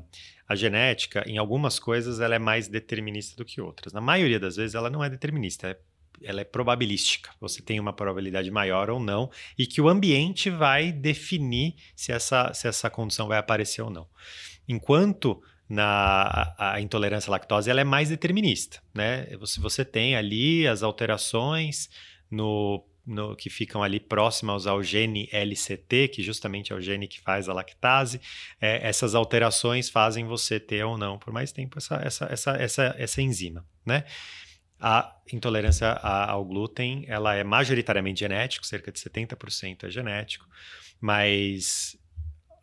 [0.47, 3.93] a genética, em algumas coisas, ela é mais determinista do que outras.
[3.93, 5.77] Na maioria das vezes, ela não é determinista, é-
[6.23, 7.31] ela é probabilística.
[7.39, 12.53] Você tem uma probabilidade maior ou não, e que o ambiente vai definir se essa,
[12.53, 14.07] se essa condição vai aparecer ou não.
[14.67, 19.27] Enquanto na a, intolerância à lactose ela é mais determinista, né?
[19.37, 21.89] Você, você tem ali as alterações
[22.29, 27.21] no, no- que ficam ali próximas ao gene LCT, que justamente é o gene que
[27.21, 28.19] faz a lactase.
[28.59, 32.95] É, essas alterações fazem você ter ou não por mais tempo essa, essa, essa, essa,
[32.97, 34.05] essa enzima, né?
[34.79, 40.47] A intolerância ao glúten, ela é majoritariamente genético, cerca de 70% é genético,
[41.01, 41.97] mas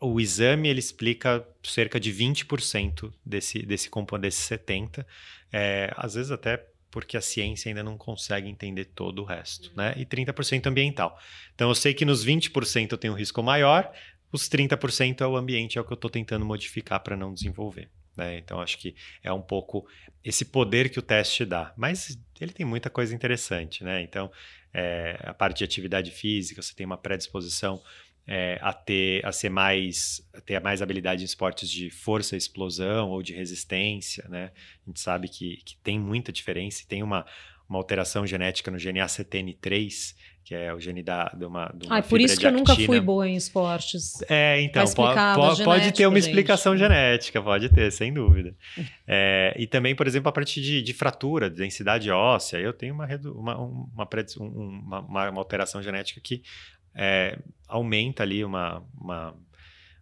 [0.01, 5.05] o exame ele explica cerca de 20% desse, desse componente, desse 70%,
[5.51, 9.93] é, às vezes até porque a ciência ainda não consegue entender todo o resto, né?
[9.97, 11.19] E 30% ambiental.
[11.53, 13.91] Então eu sei que nos 20% eu tenho um risco maior,
[14.31, 17.89] os 30% é o ambiente, é o que eu estou tentando modificar para não desenvolver.
[18.17, 18.37] Né?
[18.39, 19.87] Então acho que é um pouco
[20.23, 21.71] esse poder que o teste dá.
[21.77, 24.01] Mas ele tem muita coisa interessante, né?
[24.01, 24.31] Então,
[24.73, 27.81] é, a parte de atividade física, você tem uma predisposição
[28.27, 33.09] é, a ter a ser mais a ter mais habilidade em esportes de força explosão
[33.09, 34.51] ou de resistência, né?
[34.85, 37.25] A gente sabe que, que tem muita diferença e tem uma,
[37.69, 40.15] uma alteração genética no gene ACTN3,
[40.47, 42.53] que é o gene da, de uma, de uma Ah, é por isso que eu
[42.53, 44.21] nunca fui boa em esportes.
[44.29, 46.29] É, então, po- explicado, po- é pode ter uma gente.
[46.29, 48.55] explicação genética, pode ter, sem dúvida.
[49.05, 52.93] É, e também, por exemplo, a parte de, de fratura, de densidade óssea, eu tenho
[52.93, 54.07] uma, uma, uma,
[54.39, 56.41] um- uma, uma- uma alteração genética que
[56.95, 59.35] é, aumenta ali uma, uma,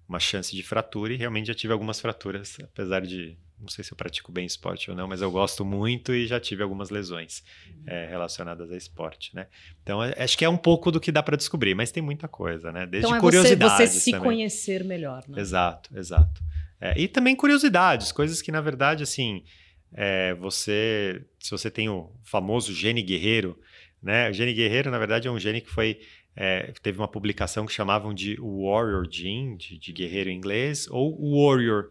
[0.08, 3.92] uma chance de fratura e realmente já tive algumas fraturas, apesar de, não sei se
[3.94, 7.44] eu pratico bem esporte ou não, mas eu gosto muito e já tive algumas lesões
[7.88, 9.48] é, relacionadas a esporte, né?
[9.84, 12.28] Então, é- acho que é um pouco do que dá para descobrir, mas tem muita
[12.28, 12.86] coisa, né?
[12.86, 14.26] Desde Então é você, curiosidades você se também.
[14.32, 15.40] conhecer melhor, né?
[15.40, 16.42] Exato, exato.
[16.82, 19.44] É, e também curiosidades, coisas que, na verdade, assim,
[19.94, 21.24] é, você.
[21.40, 23.58] Se você tem o famoso gene guerreiro,
[24.02, 24.30] né?
[24.30, 26.00] O gene guerreiro, na verdade, é um gene que foi.
[26.36, 31.16] é, teve uma publicação que chamavam de Warrior Gene, de, de guerreiro em inglês, ou
[31.48, 31.90] Warrior,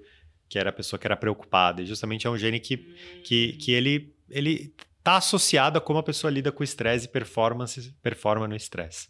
[0.55, 1.83] que era a pessoa que era preocupada.
[1.83, 2.77] E justamente é um gene que,
[3.25, 7.09] que, que ele, ele tá associado a como a pessoa lida com o estresse e
[7.09, 9.09] performance, performa no estresse.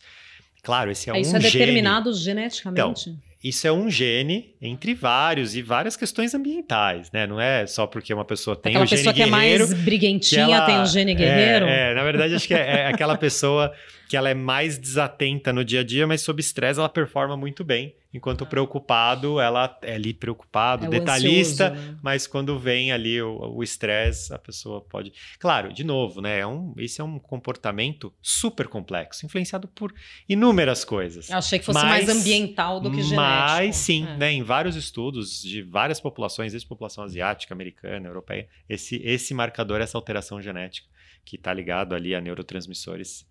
[0.62, 1.52] Claro, esse é, É, um isso é gene.
[1.52, 3.14] determinado geneticamente?
[3.42, 7.26] Isso é um gene entre vários e várias questões ambientais, né?
[7.26, 9.68] Não é só porque uma pessoa tem Aquela o gene pessoa que é guerreiro.
[9.68, 11.66] mais briguentinha ela- tem o gene guerreiro?
[11.66, 13.70] É, é, na verdade, acho que é, é aquela pessoa
[14.08, 17.64] que ela é mais desatenta no dia a dia, mas sob estresse ela performa muito
[17.64, 17.94] bem.
[18.12, 21.98] Enquanto o preocupado, ela é ali preocupado, É detalhista, ansioso, né?
[22.00, 25.12] mas quando vem ali o o estresse, a pessoa pode.
[25.38, 26.38] Claro, de novo, né?
[26.38, 29.92] É um, esse é um comportamento super complexo, influenciado por
[30.28, 31.28] inúmeras coisas.
[31.28, 33.16] Eu achei que fosse Mas- mais ambiental do que genético.
[33.16, 34.16] Mas sim, É.
[34.16, 39.80] né, em vários estudos de várias populações, desde população asiática, americana, europeia, esse, esse marcador,
[39.80, 40.86] essa alteração genética
[41.24, 43.26] que está ligado ali a neurotransmissores,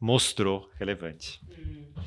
[0.00, 1.40] mostrou relevante.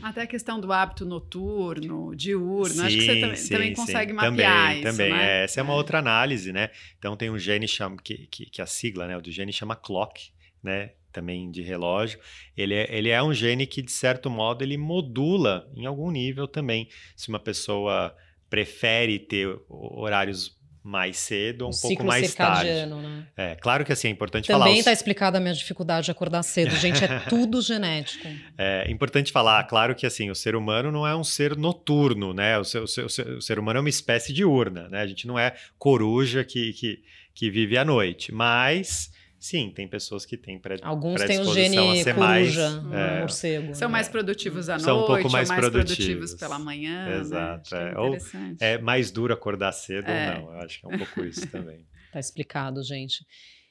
[0.02, 3.76] Até a questão do hábito noturno, diurno, acho que Sim, você também, sim, também sim.
[3.76, 5.42] consegue também, mapear isso, Também, né?
[5.42, 6.70] é, essa é uma outra análise, né?
[6.98, 10.32] Então tem um gene chama, que, que, que a sigla né, do gene chama clock,
[10.64, 10.92] né?
[11.12, 12.20] Também de relógio.
[12.56, 16.48] Ele é, ele é um gene que, de certo modo, ele modula em algum nível
[16.48, 16.88] também.
[17.16, 18.16] Se uma pessoa
[18.50, 20.59] prefere ter horários
[20.90, 22.68] mais cedo ou um O pouco mais tarde.
[22.86, 23.24] né?
[23.38, 24.60] É, claro que assim, é importante falar.
[24.66, 26.76] Também os- está explicada a minha dificuldade de acordar cedo.
[26.76, 28.28] Gente, é tudo genético.
[28.58, 32.58] É importante falar, claro que assim, o ser humano não é um ser noturno, né?
[32.58, 35.02] O ser, o ser- o ser- o ser humano é uma espécie diurna, né?
[35.02, 37.00] A gente não é coruja que, que,
[37.36, 38.34] que vive à noite.
[38.34, 42.56] Mas, sim, tem pessoas que têm pré, Alguns têm o predisposição a gene ser mais,
[42.56, 43.76] coruja, é, morcego.
[43.76, 43.92] São né?
[43.94, 45.96] mais produtivos à São um noite, pouco ou mais mais produtivos.
[45.96, 47.06] produtivos pela manhã.
[47.06, 47.20] né?
[47.20, 47.98] Exato, que é.
[47.98, 48.58] Ou interessante.
[48.64, 50.36] é mais duro acordar cedo É.
[50.38, 50.54] ou não.
[50.54, 51.86] Eu acho que é um pouco isso também.
[52.12, 53.26] Tá explicado, gente.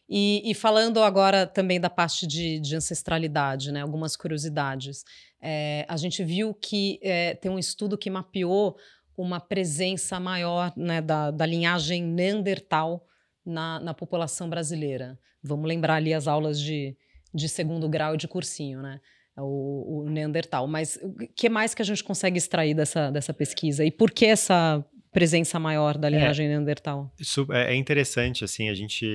[0.09, 3.83] E, e falando agora também da parte de, de ancestralidade, né?
[3.83, 5.05] Algumas curiosidades.
[5.41, 8.77] É, a gente viu que é, tem um estudo que mapeou
[9.17, 13.05] uma presença maior né, da, da linhagem Neandertal
[13.49, 15.19] na, na população brasileira.
[15.43, 16.97] Vamos lembrar ali as aulas de,
[17.35, 19.01] de segundo grau e de cursinho, né?
[19.37, 20.67] O, o Neandertal.
[20.67, 23.85] Mas o que mais que a gente consegue extrair dessa, dessa pesquisa?
[23.85, 27.13] E por que essa presença maior da linhagem Neandertal?
[27.19, 29.07] Isso é é interessante, assim, a gente,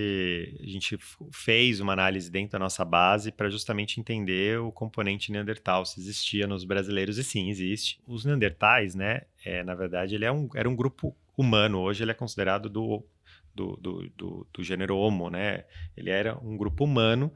[0.61, 0.97] a gente
[1.31, 6.47] fez uma análise dentro da nossa base para justamente entender o componente Neandertal, se existia
[6.47, 7.99] nos brasileiros, e sim, existe.
[8.07, 12.11] Os Neandertais, né, é, na verdade, ele é um, era um grupo humano, hoje ele
[12.11, 13.03] é considerado do,
[13.53, 17.31] do, do, do, do gênero Homo, né, ele era um grupo humano,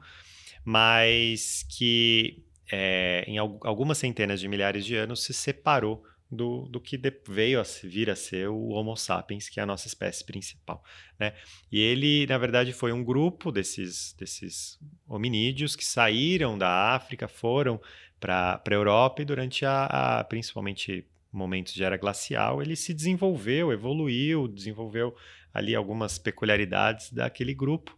[0.64, 6.78] mas que é, em al- algumas centenas de milhares de anos se separou do, do
[6.78, 10.84] que veio a vir a ser o Homo sapiens, que é a nossa espécie principal.
[11.18, 11.32] Né?
[11.72, 14.78] E ele, na verdade, foi um grupo desses, desses
[15.08, 17.80] hominídeos que saíram da África, foram
[18.20, 23.72] para a Europa e durante a, a- principalmente momentos de era glacial, ele se desenvolveu,
[23.72, 25.14] evoluiu, desenvolveu
[25.52, 27.96] ali algumas peculiaridades daquele grupo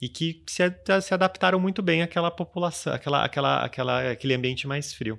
[0.00, 4.66] e que se, a- se adaptaram muito bem àquela população, àquela, àquela, àquela, àquele ambiente
[4.66, 5.18] mais frio.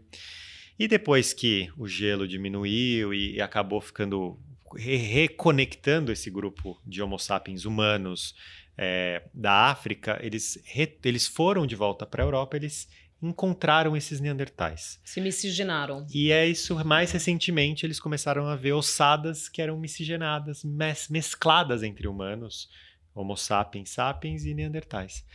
[0.80, 4.40] E depois que o gelo diminuiu e, e acabou ficando
[4.76, 8.34] re- reconectando esse grupo de Homo sapiens humanos
[8.78, 12.88] é, da África, eles, re- eles foram de volta para a Europa, eles
[13.22, 15.00] encontraram esses neandertais.
[15.04, 16.06] Se miscigenaram.
[16.14, 21.84] E é isso, mais recentemente, eles começaram a ver ossadas que eram miscigenadas, mes- mescladas
[21.84, 22.70] entre humanos,
[23.14, 25.26] Homo sapiens sapiens e neandertais.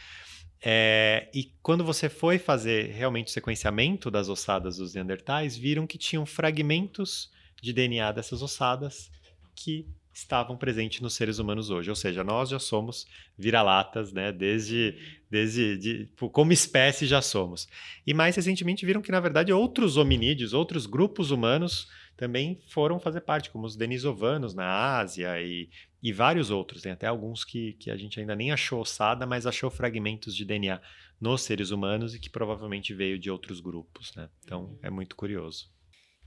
[0.63, 5.99] É, e quando você foi fazer realmente o sequenciamento das ossadas dos neandertais, viram que
[5.99, 7.31] tinham fragmentos
[7.63, 9.11] de DNA dessas ossadas
[9.55, 11.91] que estavam presentes nos seres humanos hoje.
[11.91, 13.07] Ou seja, nós já somos
[13.39, 14.33] vira-latas, né?
[14.33, 17.67] Desde, desde de- como espécie já somos.
[18.07, 23.21] E mais recentemente viram que, na verdade, outros hominídeos, outros grupos humanos também foram fazer
[23.21, 25.69] parte, como os denisovanos na Ásia e,
[26.03, 26.81] e vários outros.
[26.83, 30.45] Tem até alguns que, que a gente ainda nem achou ossada, mas achou fragmentos de
[30.45, 30.81] DNA
[31.21, 34.15] nos seres humanos e que provavelmente veio de outros grupos.
[34.15, 34.29] Né?
[34.45, 35.69] Então, é muito curioso.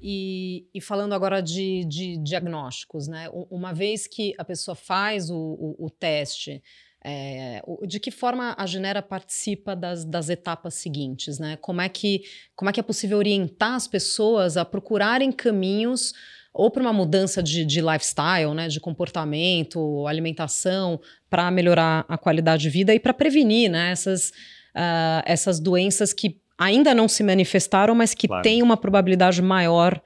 [0.01, 3.27] E, e falando agora de, de diagnósticos, né?
[3.51, 6.63] Uma vez que a pessoa faz o, o- o teste,
[7.03, 11.57] é, de que forma a Genera participa das, das etapas seguintes, né?
[11.61, 12.23] Como é, que,
[12.55, 16.13] como é que é possível orientar as pessoas a procurarem caminhos
[16.53, 18.67] ou para uma mudança de, de lifestyle, né?
[18.67, 23.91] De comportamento, alimentação, para melhorar a qualidade de vida e para prevenir, né?
[23.91, 24.33] Essas,
[24.75, 28.43] ah, essas doenças que ainda não se manifestaram, mas que Claro.
[28.43, 30.01] têm uma probabilidade maior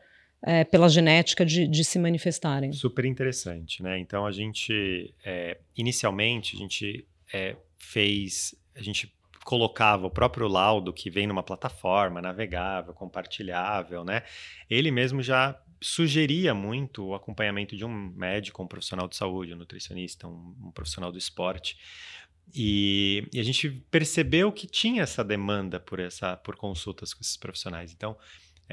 [0.45, 2.73] eh, pela genética de, de se manifestarem.
[2.73, 3.97] Super interessante, né?
[3.97, 9.13] Então a gente é, inicialmente a gente é, fez, a gente
[9.45, 14.23] colocava o próprio laudo que vem numa plataforma navegável, compartilhável, né?
[14.69, 19.57] Ele mesmo já sugeria muito o acompanhamento de um médico, um profissional de saúde, um
[19.57, 21.77] nutricionista, um, um profissional do esporte.
[22.53, 27.37] E, e a gente percebeu que tinha essa demanda por essa por consultas com esses
[27.37, 27.93] profissionais.
[27.93, 28.17] Então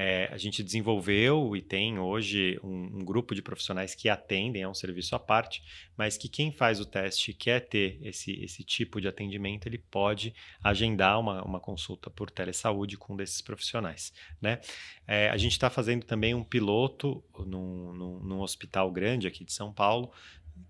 [0.02, 4.66] é, a gente desenvolveu e tem hoje um, um grupo de profissionais que atendem, é
[4.66, 5.62] um serviço à parte,
[5.94, 10.32] mas que quem faz o teste quer ter esse, esse tipo de atendimento, ele pode
[10.64, 14.10] agendar uma, uma consulta por telesaúde com um desses profissionais.
[14.40, 14.58] Né?
[15.06, 19.52] É, a gente está fazendo também um piloto num, num, num hospital grande aqui de
[19.52, 20.10] São Paulo,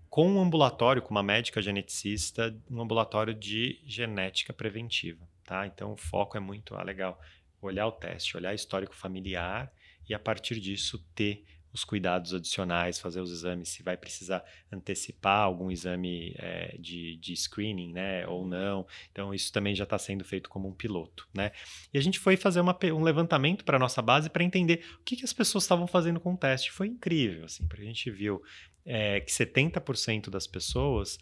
[0.09, 5.25] com um ambulatório, com uma médica geneticista, um ambulatório de genética preventiva.
[5.45, 5.65] Tá?
[5.65, 7.17] Então o foco é muito ah, legal
[7.61, 9.71] olhar o teste, olhar histórico familiar
[10.07, 11.43] e a partir disso ter
[11.73, 17.35] os cuidados adicionais, fazer os exames, se vai precisar antecipar algum exame é, de, de
[17.35, 18.85] screening, né, ou não.
[19.11, 21.51] Então isso também já está sendo feito como um piloto, né.
[21.93, 25.15] E a gente foi fazer uma, um levantamento para nossa base para entender o que,
[25.15, 26.71] que as pessoas estavam fazendo com o teste.
[26.71, 28.41] Foi incrível, assim, porque a gente viu
[28.85, 31.17] é, que 70% das pessoas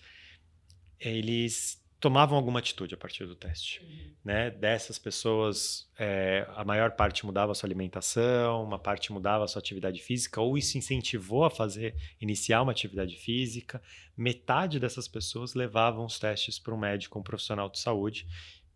[0.99, 3.82] eles tomavam alguma atitude a partir do teste.
[3.84, 4.12] Uhum.
[4.24, 4.50] Né?
[4.50, 9.60] Dessas pessoas, é, a maior parte mudava a sua alimentação, uma parte mudava a sua
[9.60, 13.82] atividade física, ou isso incentivou a fazer, iniciar uma atividade física.
[14.16, 18.28] Metade dessas pessoas levavam os testes para um médico, um profissional de saúde,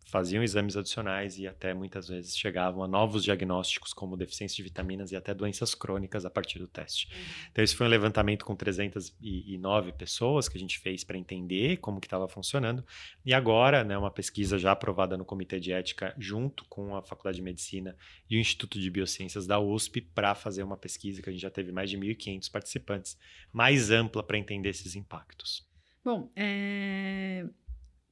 [0.04, 5.10] faziam exames adicionais e até muitas vezes chegavam a novos diagnósticos, como deficiência de vitaminas
[5.10, 7.08] e até doenças crônicas a partir do teste.
[7.12, 7.48] Uhum.
[7.50, 12.00] Então, esse foi um levantamento com 309 pessoas que a gente fez para entender como
[12.00, 12.84] que estava funcionando.
[13.24, 17.36] E agora, né, uma pesquisa já aprovada no Comitê de Ética, junto com a Faculdade
[17.36, 17.96] de Medicina
[18.28, 21.50] e o Instituto de Biociências da USP, para fazer uma pesquisa que a gente já
[21.50, 23.18] teve mais de 1.500 participantes,
[23.52, 25.66] mais ampla para entender esses impactos.
[26.04, 27.46] Bom, é...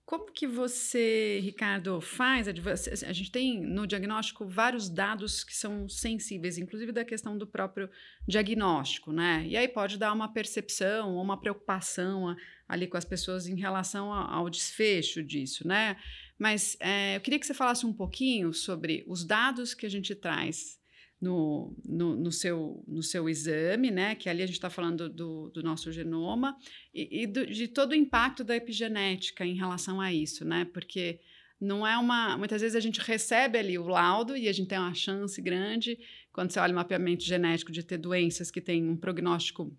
[0.05, 2.47] Como que você, Ricardo, faz?
[2.49, 7.89] A gente tem no diagnóstico vários dados que são sensíveis, inclusive da questão do próprio
[8.27, 9.45] diagnóstico, né?
[9.47, 12.37] E aí pode dar uma percepção ou uma preocupação
[12.69, 15.97] ali com as pessoas em relação ao desfecho disso, né?
[16.39, 20.15] Mas é, eu queria que você falasse um pouquinho sobre os dados que a gente
[20.15, 20.82] traz
[21.23, 24.17] no, no, no, seu, no seu exame, né?
[24.17, 26.59] Que ali a gente está falando do, do, nosso genoma
[26.93, 30.65] e, e do, de todo o impacto da epigenética em relação a isso, né?
[30.75, 31.21] Porque
[31.61, 32.37] não é uma.
[32.37, 35.97] Muitas vezes a gente recebe ali o laudo e a gente tem uma chance grande,
[36.33, 39.73] quando você olha o mapeamento genético, de ter doenças que têm um prognóstico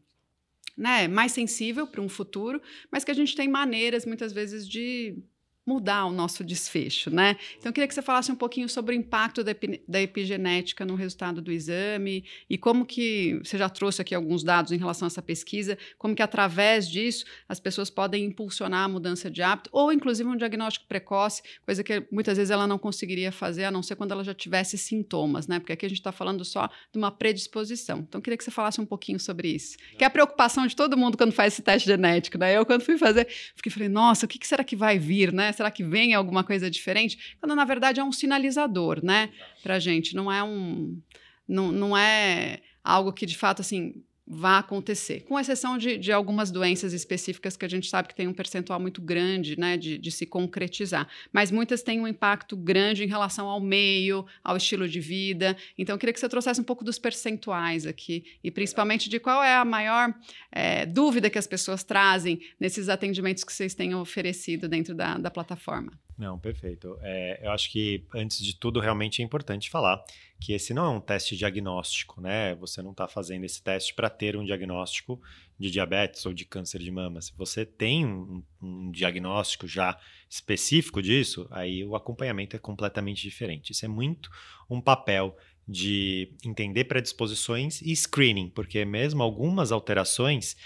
[0.77, 5.21] né, mais sensível para um futuro, mas que a gente tem maneiras, muitas vezes, de
[5.65, 7.37] mudar o nosso desfecho, né?
[7.57, 10.85] Então, eu queria que você falasse um pouquinho sobre o impacto da, epi da, epigenética
[10.85, 15.05] no resultado do exame e como que você já trouxe aqui alguns dados em relação
[15.05, 19.69] a essa pesquisa, como que através disso as pessoas podem impulsionar a mudança de hábito
[19.71, 23.81] ou inclusive um diagnóstico precoce, coisa que muitas vezes ela não conseguiria fazer a não
[23.81, 25.59] ser quando ela já tivesse sintomas, né?
[25.59, 27.99] Porque aqui a gente está falando só de uma predisposição.
[27.99, 30.75] Então, eu queria que você falasse um pouquinho sobre isso, que é a preocupação de
[30.75, 32.57] todo mundo quando faz esse teste genético, né?
[32.57, 35.52] Eu quando fui fazer, fiquei falei, nossa, o que, que será que vai vir, né?
[35.53, 37.35] Será que vem alguma coisa diferente?
[37.39, 39.29] Quando na verdade é um sinalizador, né?
[39.61, 40.15] Pra gente.
[40.15, 40.99] Não é um.
[41.47, 46.49] Não, não é algo que de fato assim vá acontecer, com exceção de, de, algumas
[46.49, 50.11] doenças específicas que a gente sabe que tem um percentual muito grande né, de, de,
[50.11, 54.99] se concretizar, mas muitas têm um impacto grande em relação ao meio, ao estilo de
[55.01, 55.57] vida.
[55.77, 59.43] Então, eu queria que você trouxesse um pouco dos percentuais aqui e principalmente de qual
[59.43, 60.13] é a maior
[60.51, 65.29] é, dúvida que as pessoas trazem nesses atendimentos que vocês têm oferecido dentro da, da
[65.29, 65.91] plataforma.
[66.17, 66.97] Não, perfeito.
[67.01, 70.03] É, eu acho que, antes de tudo, realmente é importante falar
[70.39, 72.53] que esse não é um teste diagnóstico, né?
[72.55, 75.19] Você não está fazendo esse teste para ter um diagnóstico
[75.57, 77.21] de diabetes ou de câncer de mama.
[77.21, 79.97] Se você tem um, um, diagnóstico já
[80.29, 83.71] específico disso, aí o acompanhamento é completamente diferente.
[83.71, 84.29] Isso é muito
[84.69, 85.35] um papel
[85.67, 90.57] de entender predisposições e screening, porque mesmo algumas alterações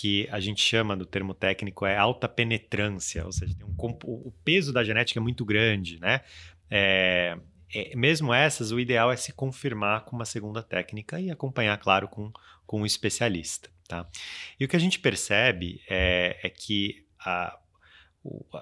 [0.00, 4.72] que a gente chama do termo técnico é alta penetrância, ou seja, um, o peso
[4.72, 6.22] da genética é muito grande, né?
[6.70, 7.36] É,
[7.74, 12.08] é, mesmo essas, o ideal é se confirmar com uma segunda técnica e acompanhar, claro,
[12.08, 12.32] com,
[12.66, 14.08] com um especialista, tá?
[14.58, 17.58] E o que a gente percebe é, é que a,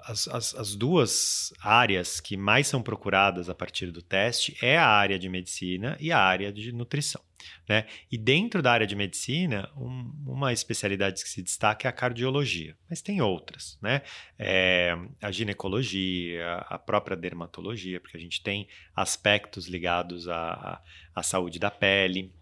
[0.03, 4.87] as, as, as, duas áreas que mais são procuradas a partir do teste é a
[4.87, 7.21] área de medicina e a área de nutrição.
[7.67, 7.85] Né?
[8.11, 12.75] E dentro da área de medicina, um, uma especialidade que se destaca é a cardiologia,
[12.89, 14.01] mas tem outras, né?
[14.37, 20.81] É, a ginecologia, a própria dermatologia, porque a gente tem aspectos ligados à,
[21.15, 22.33] à, saúde da pele.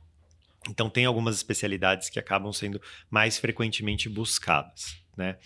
[0.70, 5.38] Então, tem algumas especialidades que acabam sendo mais frequentemente buscadas, né?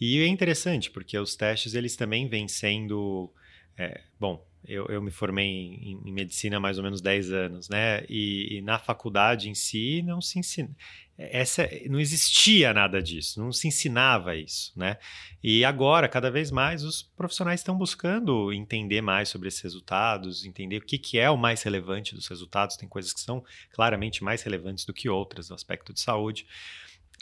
[0.00, 3.32] E é interessante, porque os testes, eles também vêm sendo...
[3.76, 7.68] É, bom, eu, eu me formei em, em, medicina há mais ou menos 10 anos,
[7.68, 8.04] né?
[8.08, 10.74] E, e, na faculdade em si não se ensina.
[11.16, 14.96] Essa, não existia nada disso, não se ensinava isso, né?
[15.42, 20.78] E agora, cada vez mais, os profissionais estão buscando entender mais sobre esses resultados, entender
[20.78, 22.76] o que, que é o mais relevante dos resultados.
[22.76, 26.46] Tem coisas que são claramente mais relevantes do que outras no aspecto de saúde.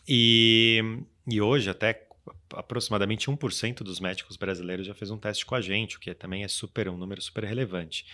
[0.08, 0.80] E,
[1.26, 2.06] e hoje, até
[2.54, 6.44] aproximadamente 1% dos médicos brasileiros já fez um teste com a gente, o que também
[6.44, 8.06] é super um número super relevante.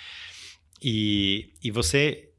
[0.83, 2.31] E, e você,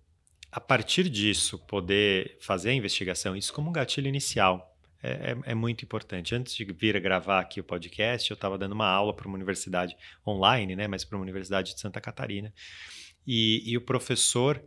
[0.51, 4.69] a partir disso, poder fazer a investigação, isso como um gatilho inicial,
[5.01, 6.35] é, é, é, muito importante.
[6.35, 9.95] Antes de vir gravar aqui o podcast, eu estava dando uma aula para uma universidade
[10.27, 12.53] online, né, mas para uma universidade de Santa Catarina.
[13.25, 14.61] E, e, o professor,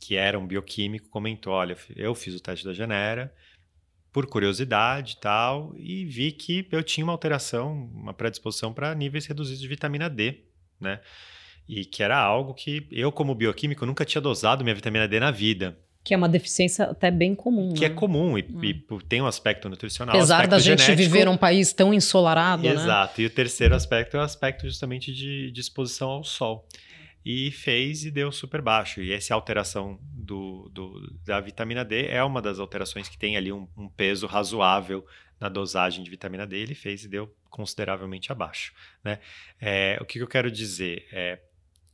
[0.00, 3.34] que era um bioquímico, comentou: Olha, eu fiz o teste da Genera,
[4.16, 9.26] por curiosidade e tal, e vi que eu tinha uma alteração, uma predisposição para níveis
[9.26, 10.38] reduzidos de vitamina D,
[10.80, 11.00] né?
[11.68, 15.30] E que era algo que eu, como bioquímico, nunca tinha dosado minha vitamina D na
[15.30, 15.76] vida.
[16.02, 17.74] Que é uma deficiência até bem comum.
[17.74, 17.94] Que é né?
[17.94, 18.64] é comum e, Hum.
[18.64, 20.16] e tem um aspecto nutricional.
[20.16, 22.70] Apesar da gente genético, viver num país tão ensolarado, né?
[22.70, 23.20] Exato.
[23.20, 26.66] E o terceiro aspecto é o aspecto justamente de, de exposição ao sol.
[27.28, 29.02] E fez e deu super baixo.
[29.02, 33.50] E essa alteração do, do- da vitamina D é uma das alterações que tem ali
[33.52, 35.04] um, um peso razoável
[35.40, 36.56] na dosagem de vitamina D.
[36.56, 38.72] Ele fez e deu consideravelmente abaixo.
[39.02, 39.18] Né?
[39.60, 41.40] É, o que, que eu quero dizer é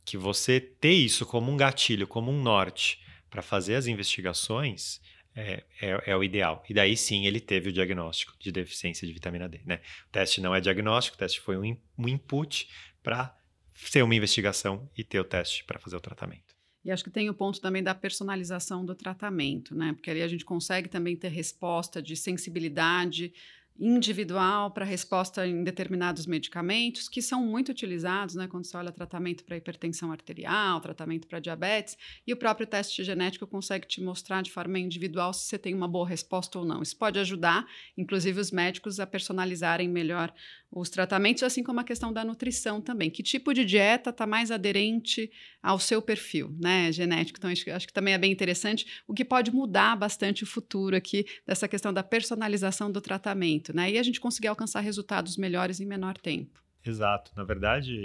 [0.05, 5.01] que você ter isso como um gatilho, como um norte para fazer as investigações
[5.35, 6.63] é, é, é o ideal.
[6.69, 9.61] E daí sim ele teve o diagnóstico de deficiência de vitamina D.
[9.65, 9.79] Né?
[10.07, 12.69] O teste não é diagnóstico, o teste foi um, um input
[13.01, 13.35] para
[13.75, 16.53] ser uma investigação e ter o teste para fazer o tratamento.
[16.85, 19.93] E acho que tem o ponto também da personalização do tratamento, né?
[19.93, 23.33] Porque ali a gente consegue também ter resposta de sensibilidade
[23.79, 28.47] individual para resposta em determinados medicamentos que são muito utilizados, né?
[28.47, 33.47] Quando você olha tratamento para hipertensão arterial, tratamento para diabetes, e o próprio teste genético
[33.47, 36.81] consegue te mostrar de forma individual se você tem uma boa resposta ou não.
[36.81, 37.65] Isso pode ajudar,
[37.97, 40.33] inclusive, os médicos a personalizarem melhor
[40.71, 43.09] os tratamentos, assim como a questão da nutrição também.
[43.09, 45.31] Que tipo de dieta está mais aderente
[45.63, 47.39] ao seu perfil, né, genético?
[47.39, 50.93] Então, acho, acho que também é bem interessante, o que pode mudar bastante o futuro
[50.95, 53.89] aqui dessa questão da personalização do tratamento, né?
[53.89, 56.61] E a gente conseguir alcançar resultados melhores em menor tempo.
[56.85, 57.31] Exato.
[57.37, 57.95] Na verdade,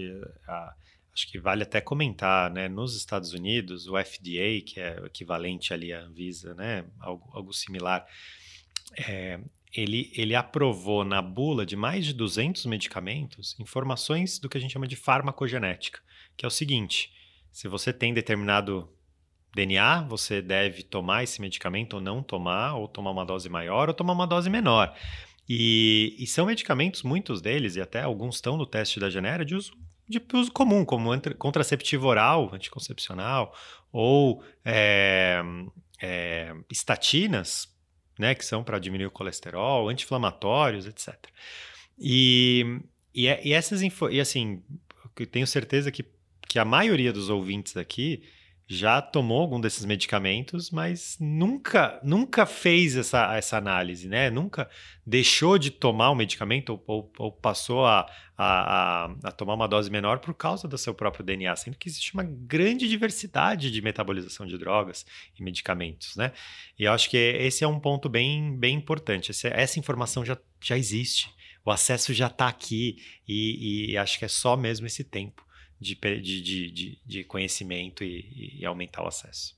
[0.46, 0.72] a-
[1.12, 2.68] acho que vale até comentar, né?
[2.68, 6.84] Nos Estados Unidos, o FDA, que é o equivalente ali à Anvisa, né?
[7.00, 8.06] Algo, algo similar,
[8.96, 9.40] é,
[9.74, 14.72] ele, ele aprovou na bula de mais de 200 medicamentos informações do que a gente
[14.72, 16.00] chama de farmacogenética,
[16.36, 17.12] que é o seguinte:
[17.52, 18.88] se você tem determinado
[19.54, 23.94] DNA, você deve tomar esse medicamento ou não tomar, ou tomar uma dose maior ou
[23.94, 24.94] tomar uma dose menor.
[25.48, 29.54] E, e são medicamentos, muitos deles, e até alguns estão no teste da Genera, de
[29.54, 29.72] uso,
[30.06, 33.54] de uso comum, como contraceptivo oral, anticoncepcional,
[33.90, 35.40] ou é,
[36.00, 37.74] é, estatinas,
[38.18, 41.14] né, que são para diminuir o colesterol, anti-inflamatórios, etc.
[41.98, 42.80] E,
[43.14, 44.62] e, é- e essas e assim,
[45.18, 46.04] eu tenho certeza que,
[46.48, 48.22] que a maioria dos ouvintes aqui
[48.70, 54.28] já tomou algum desses medicamentos, mas nunca nunca fez essa, essa análise, né?
[54.28, 54.68] Nunca
[55.06, 59.90] deixou de tomar o medicamento ou, ou- ou passou a, a, a- tomar uma dose
[59.90, 64.46] menor por causa do seu próprio DNA, sendo que existe uma grande diversidade de metabolização
[64.46, 65.06] de drogas
[65.38, 66.32] e medicamentos, né?
[66.78, 69.30] E eu acho que esse é um ponto bem, bem importante.
[69.30, 71.30] Esse- essa informação já, já existe,
[71.64, 75.47] o acesso já está aqui e, e acho que é só mesmo esse tempo
[75.80, 79.56] de, de, de, de, conhecimento e, e aumentar o acesso.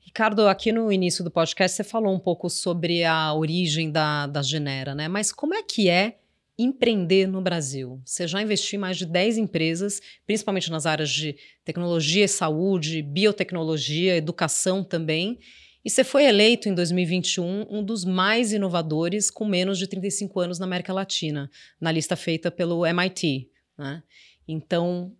[0.00, 4.42] Ricardo, aqui no início do podcast você falou um pouco sobre a origem da, da
[4.42, 5.08] Genera, né?
[5.08, 6.18] Mas como é que é
[6.58, 8.00] empreender no Brasil?
[8.04, 13.00] Você já investiu em mais de 10 empresas, principalmente nas áreas de tecnologia e saúde,
[13.00, 15.38] biotecnologia, educação também.
[15.84, 20.58] E você foi eleito em 2021 um dos mais inovadores com menos de 35 anos
[20.58, 21.50] na América Latina,
[21.80, 23.48] na lista feita pelo MIT.
[23.78, 24.02] Né?
[24.46, 25.16] Então,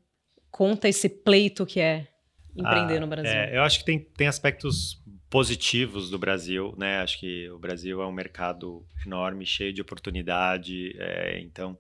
[0.53, 2.07] conta esse pleito que é
[2.55, 3.33] empreender Ah, no Brasil.
[3.33, 6.99] é, eu acho que tem, tem aspectos positivos do Brasil, né?
[7.01, 11.79] Acho que o Brasil é um mercado enorme, cheio de oportunidade, é, então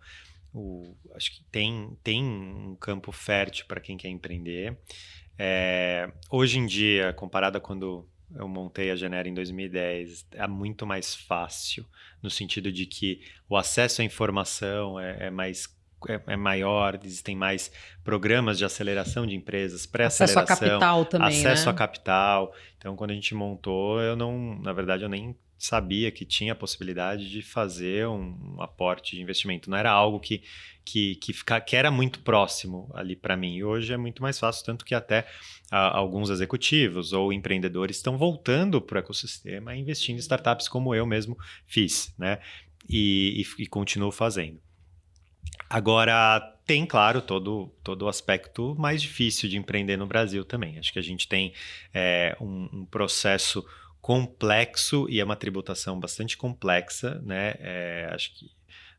[0.54, 4.78] o- acho que tem, tem um campo fértil para quem quer empreender.
[5.38, 10.86] É, hoje em dia, comparado a quando eu montei a Genera em 2010, é muito
[10.86, 11.84] mais fácil,
[12.22, 15.66] no sentido de que o acesso à informação é, é mais
[16.08, 17.70] é, é maior, existem mais
[18.02, 21.72] programas de aceleração de empresas, Acesso a pré-aceleração, capital também, acesso né?
[21.72, 22.54] a capital.
[22.78, 26.56] Então, quando a gente montou, eu não, na verdade, eu nem sabia que tinha a
[26.56, 29.70] possibilidade de fazer um, um aporte de investimento.
[29.70, 30.42] Não era algo que,
[30.84, 33.54] que, que, fica, que era muito próximo ali para mim.
[33.54, 35.24] E hoje é muito mais fácil, tanto que até
[35.70, 40.96] ah, alguns executivos ou empreendedores estão voltando para o ecossistema e investindo em startups como
[40.96, 42.40] eu mesmo fiz, né?
[42.88, 44.60] E, e, e continuo fazendo.
[45.72, 50.78] Agora, tem, claro, todo, todo o aspecto mais difícil de empreender no Brasil também.
[50.78, 51.54] Acho que a gente tem
[51.94, 53.66] é, um, um processo
[53.98, 57.54] complexo e é uma tributação bastante complexa, né?
[57.58, 58.50] É, acho que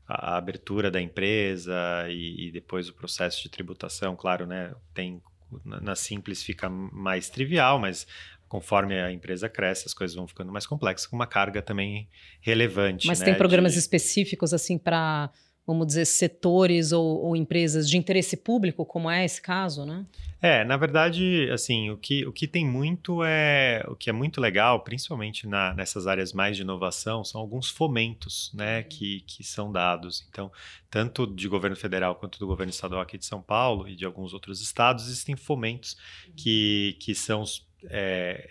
[0.08, 1.76] a, a abertura da empresa
[2.10, 4.74] e, e, depois o processo de tributação, claro, né?
[4.96, 5.22] Tem
[5.64, 8.08] na, simples fica mais trivial, mas
[8.48, 12.10] conforme a empresa cresce, as coisas vão ficando mais complexas, com uma carga também
[12.42, 13.06] relevante.
[13.06, 13.80] Mas né, tem programas de...
[13.80, 15.30] específicos assim para
[15.66, 20.06] vamos dizer, setores ou, ou, empresas de interesse público, como é esse caso, né?
[20.42, 23.82] É, na verdade, assim, o que, o que tem muito é.
[23.88, 28.52] O que é muito legal, principalmente na, nessas áreas mais de inovação, são alguns fomentos
[28.54, 30.28] né, que, que são dados.
[30.30, 30.52] Então,
[30.90, 34.34] tanto de governo federal quanto do governo estadual aqui de São Paulo e de alguns
[34.34, 35.96] outros estados, existem fomentos
[36.36, 37.46] que, que são
[37.90, 38.48] é,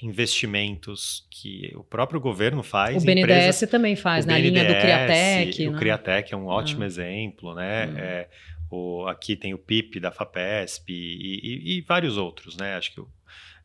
[0.00, 3.02] é, investimentos que o próprio governo faz.
[3.02, 4.40] O BNDES empresas, também faz, na né?
[4.40, 5.66] linha do Criatec.
[5.66, 5.78] O né?
[5.78, 6.86] Criatec é um ótimo ah.
[6.86, 7.86] exemplo, né?
[7.86, 7.98] Hum.
[7.98, 8.28] É,
[8.70, 12.76] o, aqui tem o PIP da FAPESP e, e, e vários outros, né?
[12.76, 13.02] Acho que,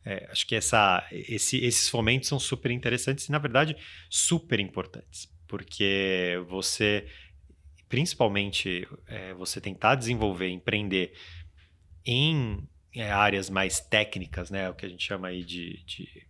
[0.04, 3.76] é, acho que essa, esse, esses fomentos são super interessantes e, na verdade,
[4.08, 7.06] super importantes, porque você,
[7.88, 11.12] principalmente, é, você tentar desenvolver, empreender
[12.04, 14.70] em é, áreas mais técnicas, né?
[14.70, 16.26] O que a gente chama aí de, de,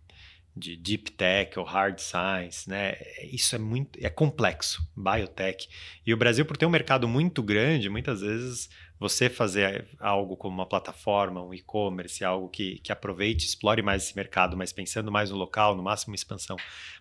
[0.55, 2.95] de, deep tech ou hard science, né?
[3.31, 5.69] Isso é muito é complexo, biotech.
[6.05, 10.55] E o Brasil, por ter um mercado muito grande, muitas vezes você fazer algo como
[10.55, 15.29] uma plataforma, um e-commerce, algo que, que aproveite, explore mais esse mercado, mas pensando mais
[15.29, 16.57] no local, no máximo expansão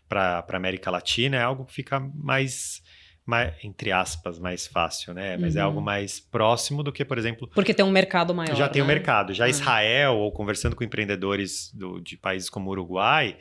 [0.08, 2.82] para a América Latina, é algo que fica mais
[3.24, 5.36] mais, entre aspas, mais fácil, né?
[5.36, 5.60] Mas uhum.
[5.60, 7.48] é algo mais próximo do que, por exemplo.
[7.54, 8.54] Porque tem um mercado maior.
[8.54, 8.94] Já tem um né?
[8.94, 9.32] mercado.
[9.32, 9.50] Já uhum.
[9.50, 13.36] Israel, ou conversando com empreendedores do, de países como Uruguai,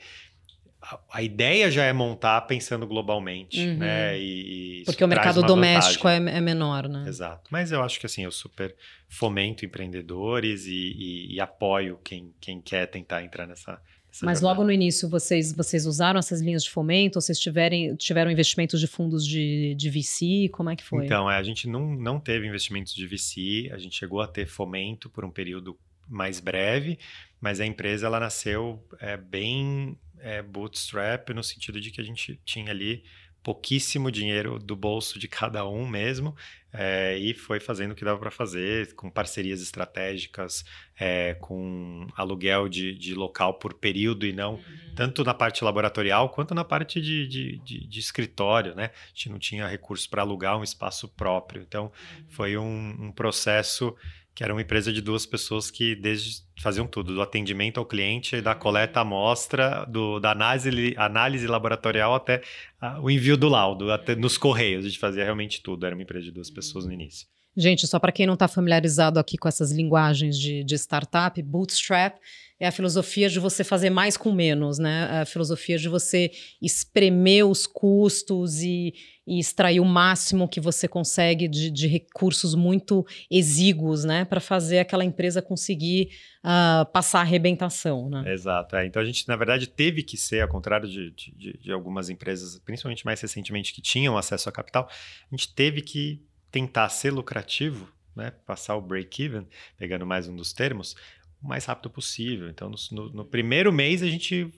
[0.82, 3.78] a, a, ideia já é montar pensando globalmente, uhum.
[3.78, 4.18] né?
[4.18, 7.06] E, e Porque o mercado doméstico é, é, menor, né?
[7.08, 7.50] Exato.
[7.50, 8.76] Mas eu acho que assim, eu super
[9.10, 13.82] fomento empreendedores e, e, e apoio quem, quem quer tentar entrar nessa
[14.22, 17.20] mas logo no início vocês, vocês usaram essas linhas de fomento?
[17.20, 20.50] Vocês tiverem, tiveram investimentos de fundos de, de VC?
[20.50, 21.06] Como é que foi?
[21.06, 24.46] Então, é, a gente não, não teve investimentos de VC, a gente chegou a ter
[24.46, 27.00] fomento por um período mais breve,
[27.42, 32.40] mas a empresa ela nasceu é, bem é, bootstrap, no sentido de que a gente
[32.46, 33.04] tinha ali
[33.44, 36.36] pouquíssimo dinheiro do bolso de cada um mesmo
[36.76, 40.66] é, e foi fazendo o que dava para fazer, com parcerias estratégicas,
[41.00, 44.62] é, com aluguel de, de, local por período e não uhum.
[44.96, 48.86] tanto na parte laboratorial quanto na parte de, de, de, escritório, né?
[48.86, 52.26] A gente não tinha recursos para alugar um espaço próprio, então uhum.
[52.30, 53.96] foi um, um processo
[54.36, 58.42] que era uma empresa de duas pessoas que desde faziam tudo, do atendimento ao cliente,
[58.42, 62.42] da coleta amostra, do, da análise, análise laboratorial até
[62.80, 66.02] a, o envio do laudo, até nos correios, a gente fazia realmente tudo, era uma
[66.02, 67.28] empresa de duas pessoas no início.
[67.56, 72.18] Gente, só para quem não está familiarizado aqui com essas linguagens de, de startup, bootstrap
[72.60, 75.22] é a filosofia de você fazer mais com menos, né?
[75.22, 76.32] A filosofia de você
[76.62, 78.94] espremer os custos e,
[79.28, 84.24] e extrair o máximo que você consegue de, de recursos muito exíguos, né?
[84.24, 88.34] Para fazer aquela empresa conseguir uh, passar a arrebentação, né?
[88.34, 88.78] Exato.
[88.78, 88.86] É.
[88.86, 92.58] Então a gente, na verdade, teve que ser, ao contrário de, de, de algumas empresas,
[92.60, 96.24] principalmente mais recentemente, que tinham acesso a capital, a gente teve que
[96.54, 98.30] tentar ser lucrativo, né?
[98.46, 100.96] Passar o break-even, pegando mais um dos termos,
[101.42, 102.48] o mais rápido possível.
[102.48, 104.54] Então, no, no, primeiro mês a gente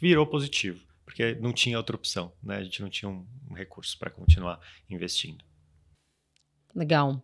[0.00, 2.56] virou positivo, porque não tinha outra opção, né?
[2.56, 5.44] A gente não tinha um, um recurso para continuar investindo.
[6.74, 7.22] Legal.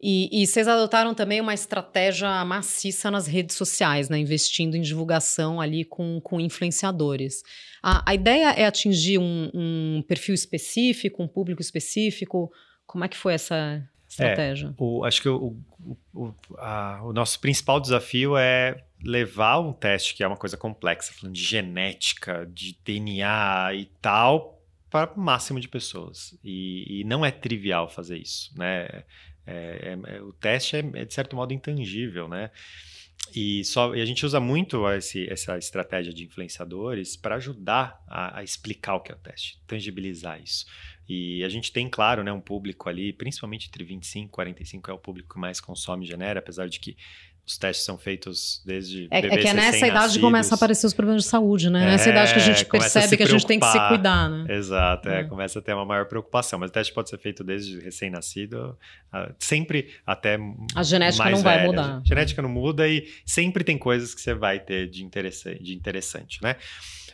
[0.00, 4.18] E, e, vocês adotaram também uma estratégia maciça nas redes sociais, né?
[4.18, 7.42] Investindo em divulgação ali com, com influenciadores.
[7.82, 12.50] A, a ideia é atingir um, um perfil específico, um público específico.
[12.92, 13.82] Como é que foi essa,
[14.12, 14.68] estratégia?
[14.68, 15.56] É, o, acho que o,
[16.14, 21.10] o, a, o, nosso principal desafio é levar um teste que é uma coisa complexa,
[21.12, 26.38] falando de genética, de DNA e tal, para o máximo de pessoas.
[26.44, 29.04] E, e, não é trivial fazer isso, né?
[29.46, 32.50] É, é, é o teste é, é, de certo modo, intangível, né?
[33.34, 38.40] E, só, e a gente usa muito esse, essa estratégia de influenciadores para ajudar a,
[38.40, 40.66] a, explicar o que é o teste, tangibilizar isso.
[41.08, 44.94] E a gente tem, claro, né, um público ali, principalmente entre 25 e 45 é
[44.94, 46.96] o público que mais consome Genera, apesar de que
[47.44, 50.86] os testes são feitos desde é, é que é nessa idade que começa a aparecer
[50.86, 51.82] os problemas de saúde, né?
[51.82, 54.30] É, nessa idade que a gente percebe a que a gente tem que se cuidar,
[54.30, 54.54] né?
[54.54, 55.24] Exato, é, é.
[55.24, 56.60] começa a ter uma maior preocupação.
[56.60, 58.78] Mas o teste pode ser feito desde recém-nascido,
[59.40, 60.38] sempre até
[60.74, 61.98] A genética não vai mudar.
[61.98, 65.74] A genética não muda e sempre tem coisas que você vai ter de interessante, de
[65.74, 66.56] interessante né?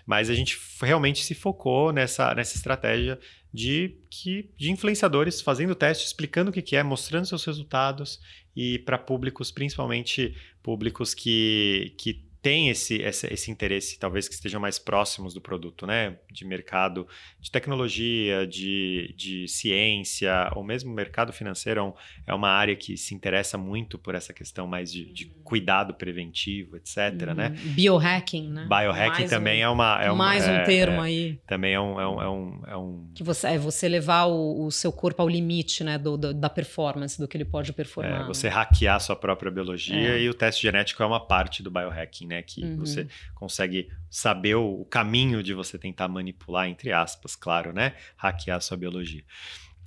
[0.05, 3.18] Mas a gente realmente se focou nessa, nessa estratégia
[3.53, 8.20] de, que, de influenciadores fazendo teste, explicando o que, que é, mostrando seus resultados
[8.55, 14.61] e para públicos, principalmente públicos que, que tem esse, esse, esse, interesse, talvez que estejam
[14.61, 16.16] mais próximos do produto, né?
[16.30, 17.07] De mercado
[17.41, 21.95] de tecnologia, de, de ciência, ou mesmo mercado financeiro
[22.26, 25.95] é, é uma área que se interessa muito por essa questão mais de, de cuidado
[25.95, 26.97] preventivo, etc,
[27.28, 27.34] uhum.
[27.34, 27.51] né?
[27.51, 28.66] Biohacking, né?
[28.68, 30.03] Biohacking mais também um, é uma...
[30.03, 31.41] É mais um, é, termo é, aí.
[31.47, 33.11] Também é um, é um, é um, é um...
[33.14, 35.99] Que você, é você levar o, o seu corpo ao limite, né?
[35.99, 38.22] Do, do, da performance, do que ele pode performar.
[38.22, 41.70] É, você hackear a sua própria biologia e o teste genético é uma parte do
[41.70, 42.43] biohacking, né?
[42.43, 42.76] Que uhum.
[42.76, 47.97] você consegue saber o, o, caminho de você tentar manipular, entre aspas, claro, né?
[48.16, 49.24] Hackear a sua biologia.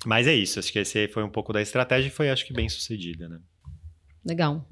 [0.05, 2.53] Mas é isso, acho que esse foi um pouco da estratégia e foi, acho que,
[2.53, 3.39] bem sucedida, né?
[4.25, 4.67] Legal.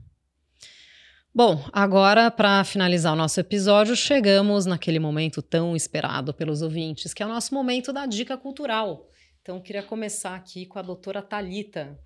[1.34, 7.22] Bom, agora para finalizar o nosso episódio, chegamos naquele momento tão esperado pelos ouvintes, que
[7.22, 9.10] é o nosso momento da dica cultural.
[9.42, 11.98] Então, queria começar aqui com a doutora Talita.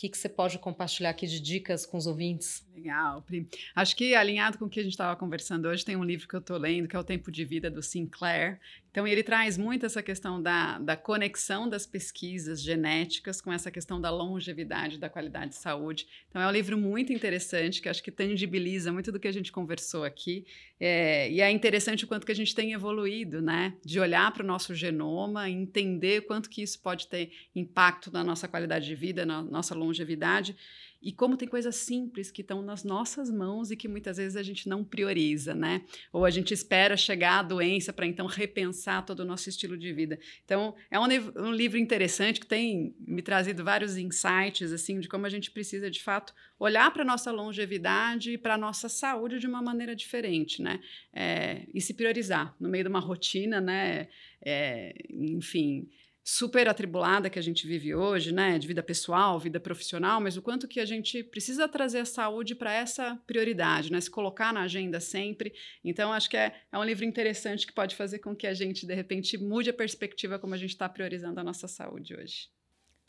[0.00, 2.66] Que, que você pode compartilhar aqui de dicas com os ouvintes?
[2.74, 3.46] Legal, Pri.
[3.74, 6.34] Acho que alinhado com o que a gente estava conversando hoje, tem um livro que
[6.34, 8.58] eu estou lendo, que é O Tempo de Vida, do Sinclair.
[8.90, 14.00] Então, ele traz muito essa questão da, da conexão das pesquisas genéticas com essa questão
[14.00, 16.06] da longevidade, da qualidade de saúde.
[16.28, 19.52] Então, é um livro muito interessante, que acho que tangibiliza muito do que a gente
[19.52, 20.44] conversou aqui.
[20.78, 23.74] É, e é interessante o quanto que a gente tem evoluído, né?
[23.84, 28.48] De olhar para o nosso genoma, entender quanto que isso pode ter impacto na nossa
[28.48, 30.56] qualidade de vida, na nossa longevidade
[31.02, 34.42] e como tem coisas simples que estão nas nossas mãos e que muitas vezes a
[34.42, 35.82] gente não prioriza, né?
[36.12, 39.92] Ou a gente espera chegar a doença para então repensar todo o nosso estilo de
[39.94, 40.18] vida.
[40.44, 45.24] Então, é um, um, livro interessante que tem me trazido vários insights, assim, de como
[45.24, 49.38] a gente precisa, de fato, olhar para a nossa longevidade e para a nossa saúde
[49.38, 50.80] de uma maneira diferente, né?
[51.14, 54.08] É, e se priorizar no meio de uma rotina, né?
[54.42, 55.88] É, enfim
[56.22, 60.42] super atribulada que a gente vive hoje, né, de vida pessoal, vida profissional, mas o
[60.42, 64.62] quanto que a gente precisa trazer a saúde para essa prioridade, né, se colocar na
[64.62, 65.52] agenda sempre.
[65.84, 68.86] Então, acho que é, é um livro interessante que pode fazer com que a gente,
[68.86, 72.48] de repente, mude a perspectiva como a gente está priorizando a nossa saúde hoje.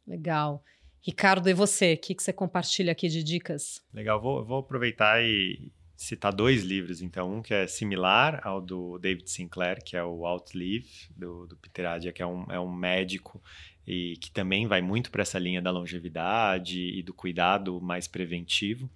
[0.08, 0.64] Legal.
[1.02, 1.94] Ricardo, e você?
[1.94, 3.84] O que, que você compartilha aqui de dicas?
[3.94, 5.72] Legal, vou, vou aproveitar e,
[6.02, 7.32] citar dois livros, então.
[7.32, 11.86] Um que é similar ao do David Sinclair, que é o Outlive, do, do Peter
[11.86, 13.42] Adia, que é um, é um médico
[13.86, 18.90] e que também vai muito para essa linha da longevidade e do cuidado mais preventivo.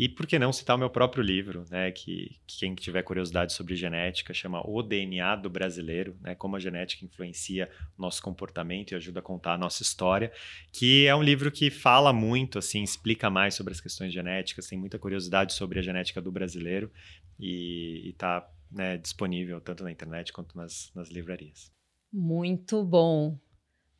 [0.00, 1.90] E por que não citar o meu próprio livro, né?
[1.90, 6.34] Que, que, quem tiver curiosidade sobre genética chama O DNA do Brasileiro, né?
[6.34, 10.32] Como a genética influencia nosso comportamento e ajuda a contar a nossa história.
[10.72, 14.78] Que é um livro que fala muito, assim, explica mais sobre as questões genéticas, tem
[14.78, 16.90] muita curiosidade sobre a genética do brasileiro
[17.38, 21.70] e está né, disponível tanto na internet quanto nas, nas livrarias.
[22.10, 23.38] Muito bom.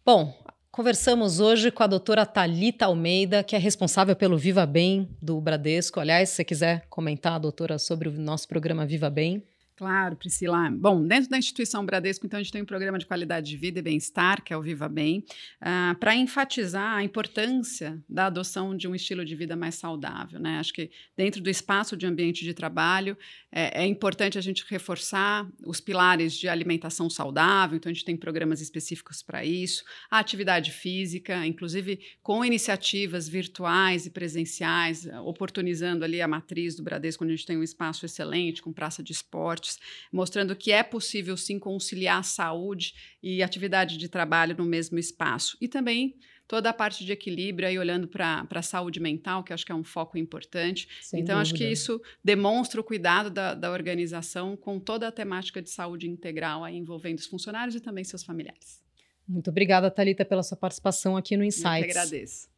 [0.02, 0.34] Bom,
[0.72, 5.98] Conversamos hoje com a doutora Talita Almeida, que é responsável pelo Viva Bem do Bradesco.
[5.98, 9.42] Aliás, se você quiser comentar, doutora, sobre o nosso programa Viva Bem.
[9.80, 10.70] Claro, Priscila.
[10.70, 13.78] Bom, dentro da instituição Bradesco, então, a gente tem um programa de qualidade de vida
[13.78, 15.24] e bem-estar, que é o Viva Bem,
[15.62, 20.38] uh, para enfatizar a importância da adoção de um estilo de vida mais saudável.
[20.38, 20.58] Né?
[20.58, 23.16] Acho que dentro do espaço de ambiente de trabalho
[23.50, 28.18] é, é, importante a gente reforçar os pilares de alimentação saudável, então a gente tem
[28.18, 36.20] programas específicos para isso, a atividade física, inclusive com iniciativas virtuais e presenciais, oportunizando ali
[36.20, 39.69] a matriz do Bradesco, onde a gente tem um espaço excelente, com praça de esporte
[40.12, 45.56] mostrando que é possível sim conciliar saúde e atividade de trabalho no mesmo espaço.
[45.60, 46.16] E também
[46.50, 49.74] toda a parte de equilíbrio aí olhando para a saúde mental, que acho que é
[49.74, 50.88] um foco importante.
[51.00, 51.42] Sem então, dúvida.
[51.42, 56.08] acho que isso demonstra o cuidado da, da, organização com toda a temática de saúde
[56.08, 58.82] integral aí envolvendo os funcionários e também seus familiares.
[59.28, 61.66] Muito obrigada, Talita, pela sua participação aqui no Insights.
[61.66, 62.48] Eu que agradeço.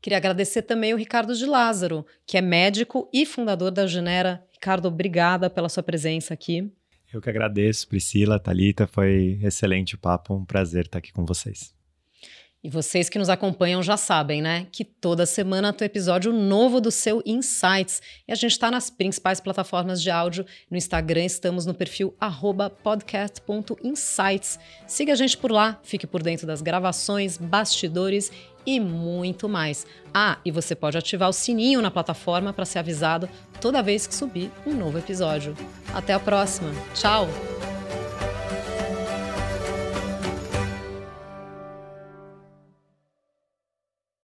[0.00, 4.86] Queria agradecer também o Ricardo de Lázaro, que é médico e fundador da Genera Ricardo,
[4.86, 6.72] obrigada pela sua presença aqui.
[7.12, 11.74] Eu que agradeço, Priscila, Talita, foi excelente o papo, um prazer estar aqui com vocês.
[12.64, 14.68] E vocês que nos acompanham já sabem, né?
[14.70, 18.00] Que toda semana tem um episódio novo do seu Insights.
[18.26, 20.46] E a gente está nas principais plataformas de áudio.
[20.70, 22.14] No Instagram estamos no perfil
[22.84, 24.60] podcast.insights.
[24.86, 28.30] Siga a gente por lá, fique por dentro das gravações, bastidores
[28.64, 29.84] e muito mais.
[30.14, 33.28] Ah, e você pode ativar o sininho na plataforma para ser avisado
[33.60, 35.56] toda vez que subir um novo episódio.
[35.92, 36.70] Até a próxima.
[36.94, 37.28] Tchau!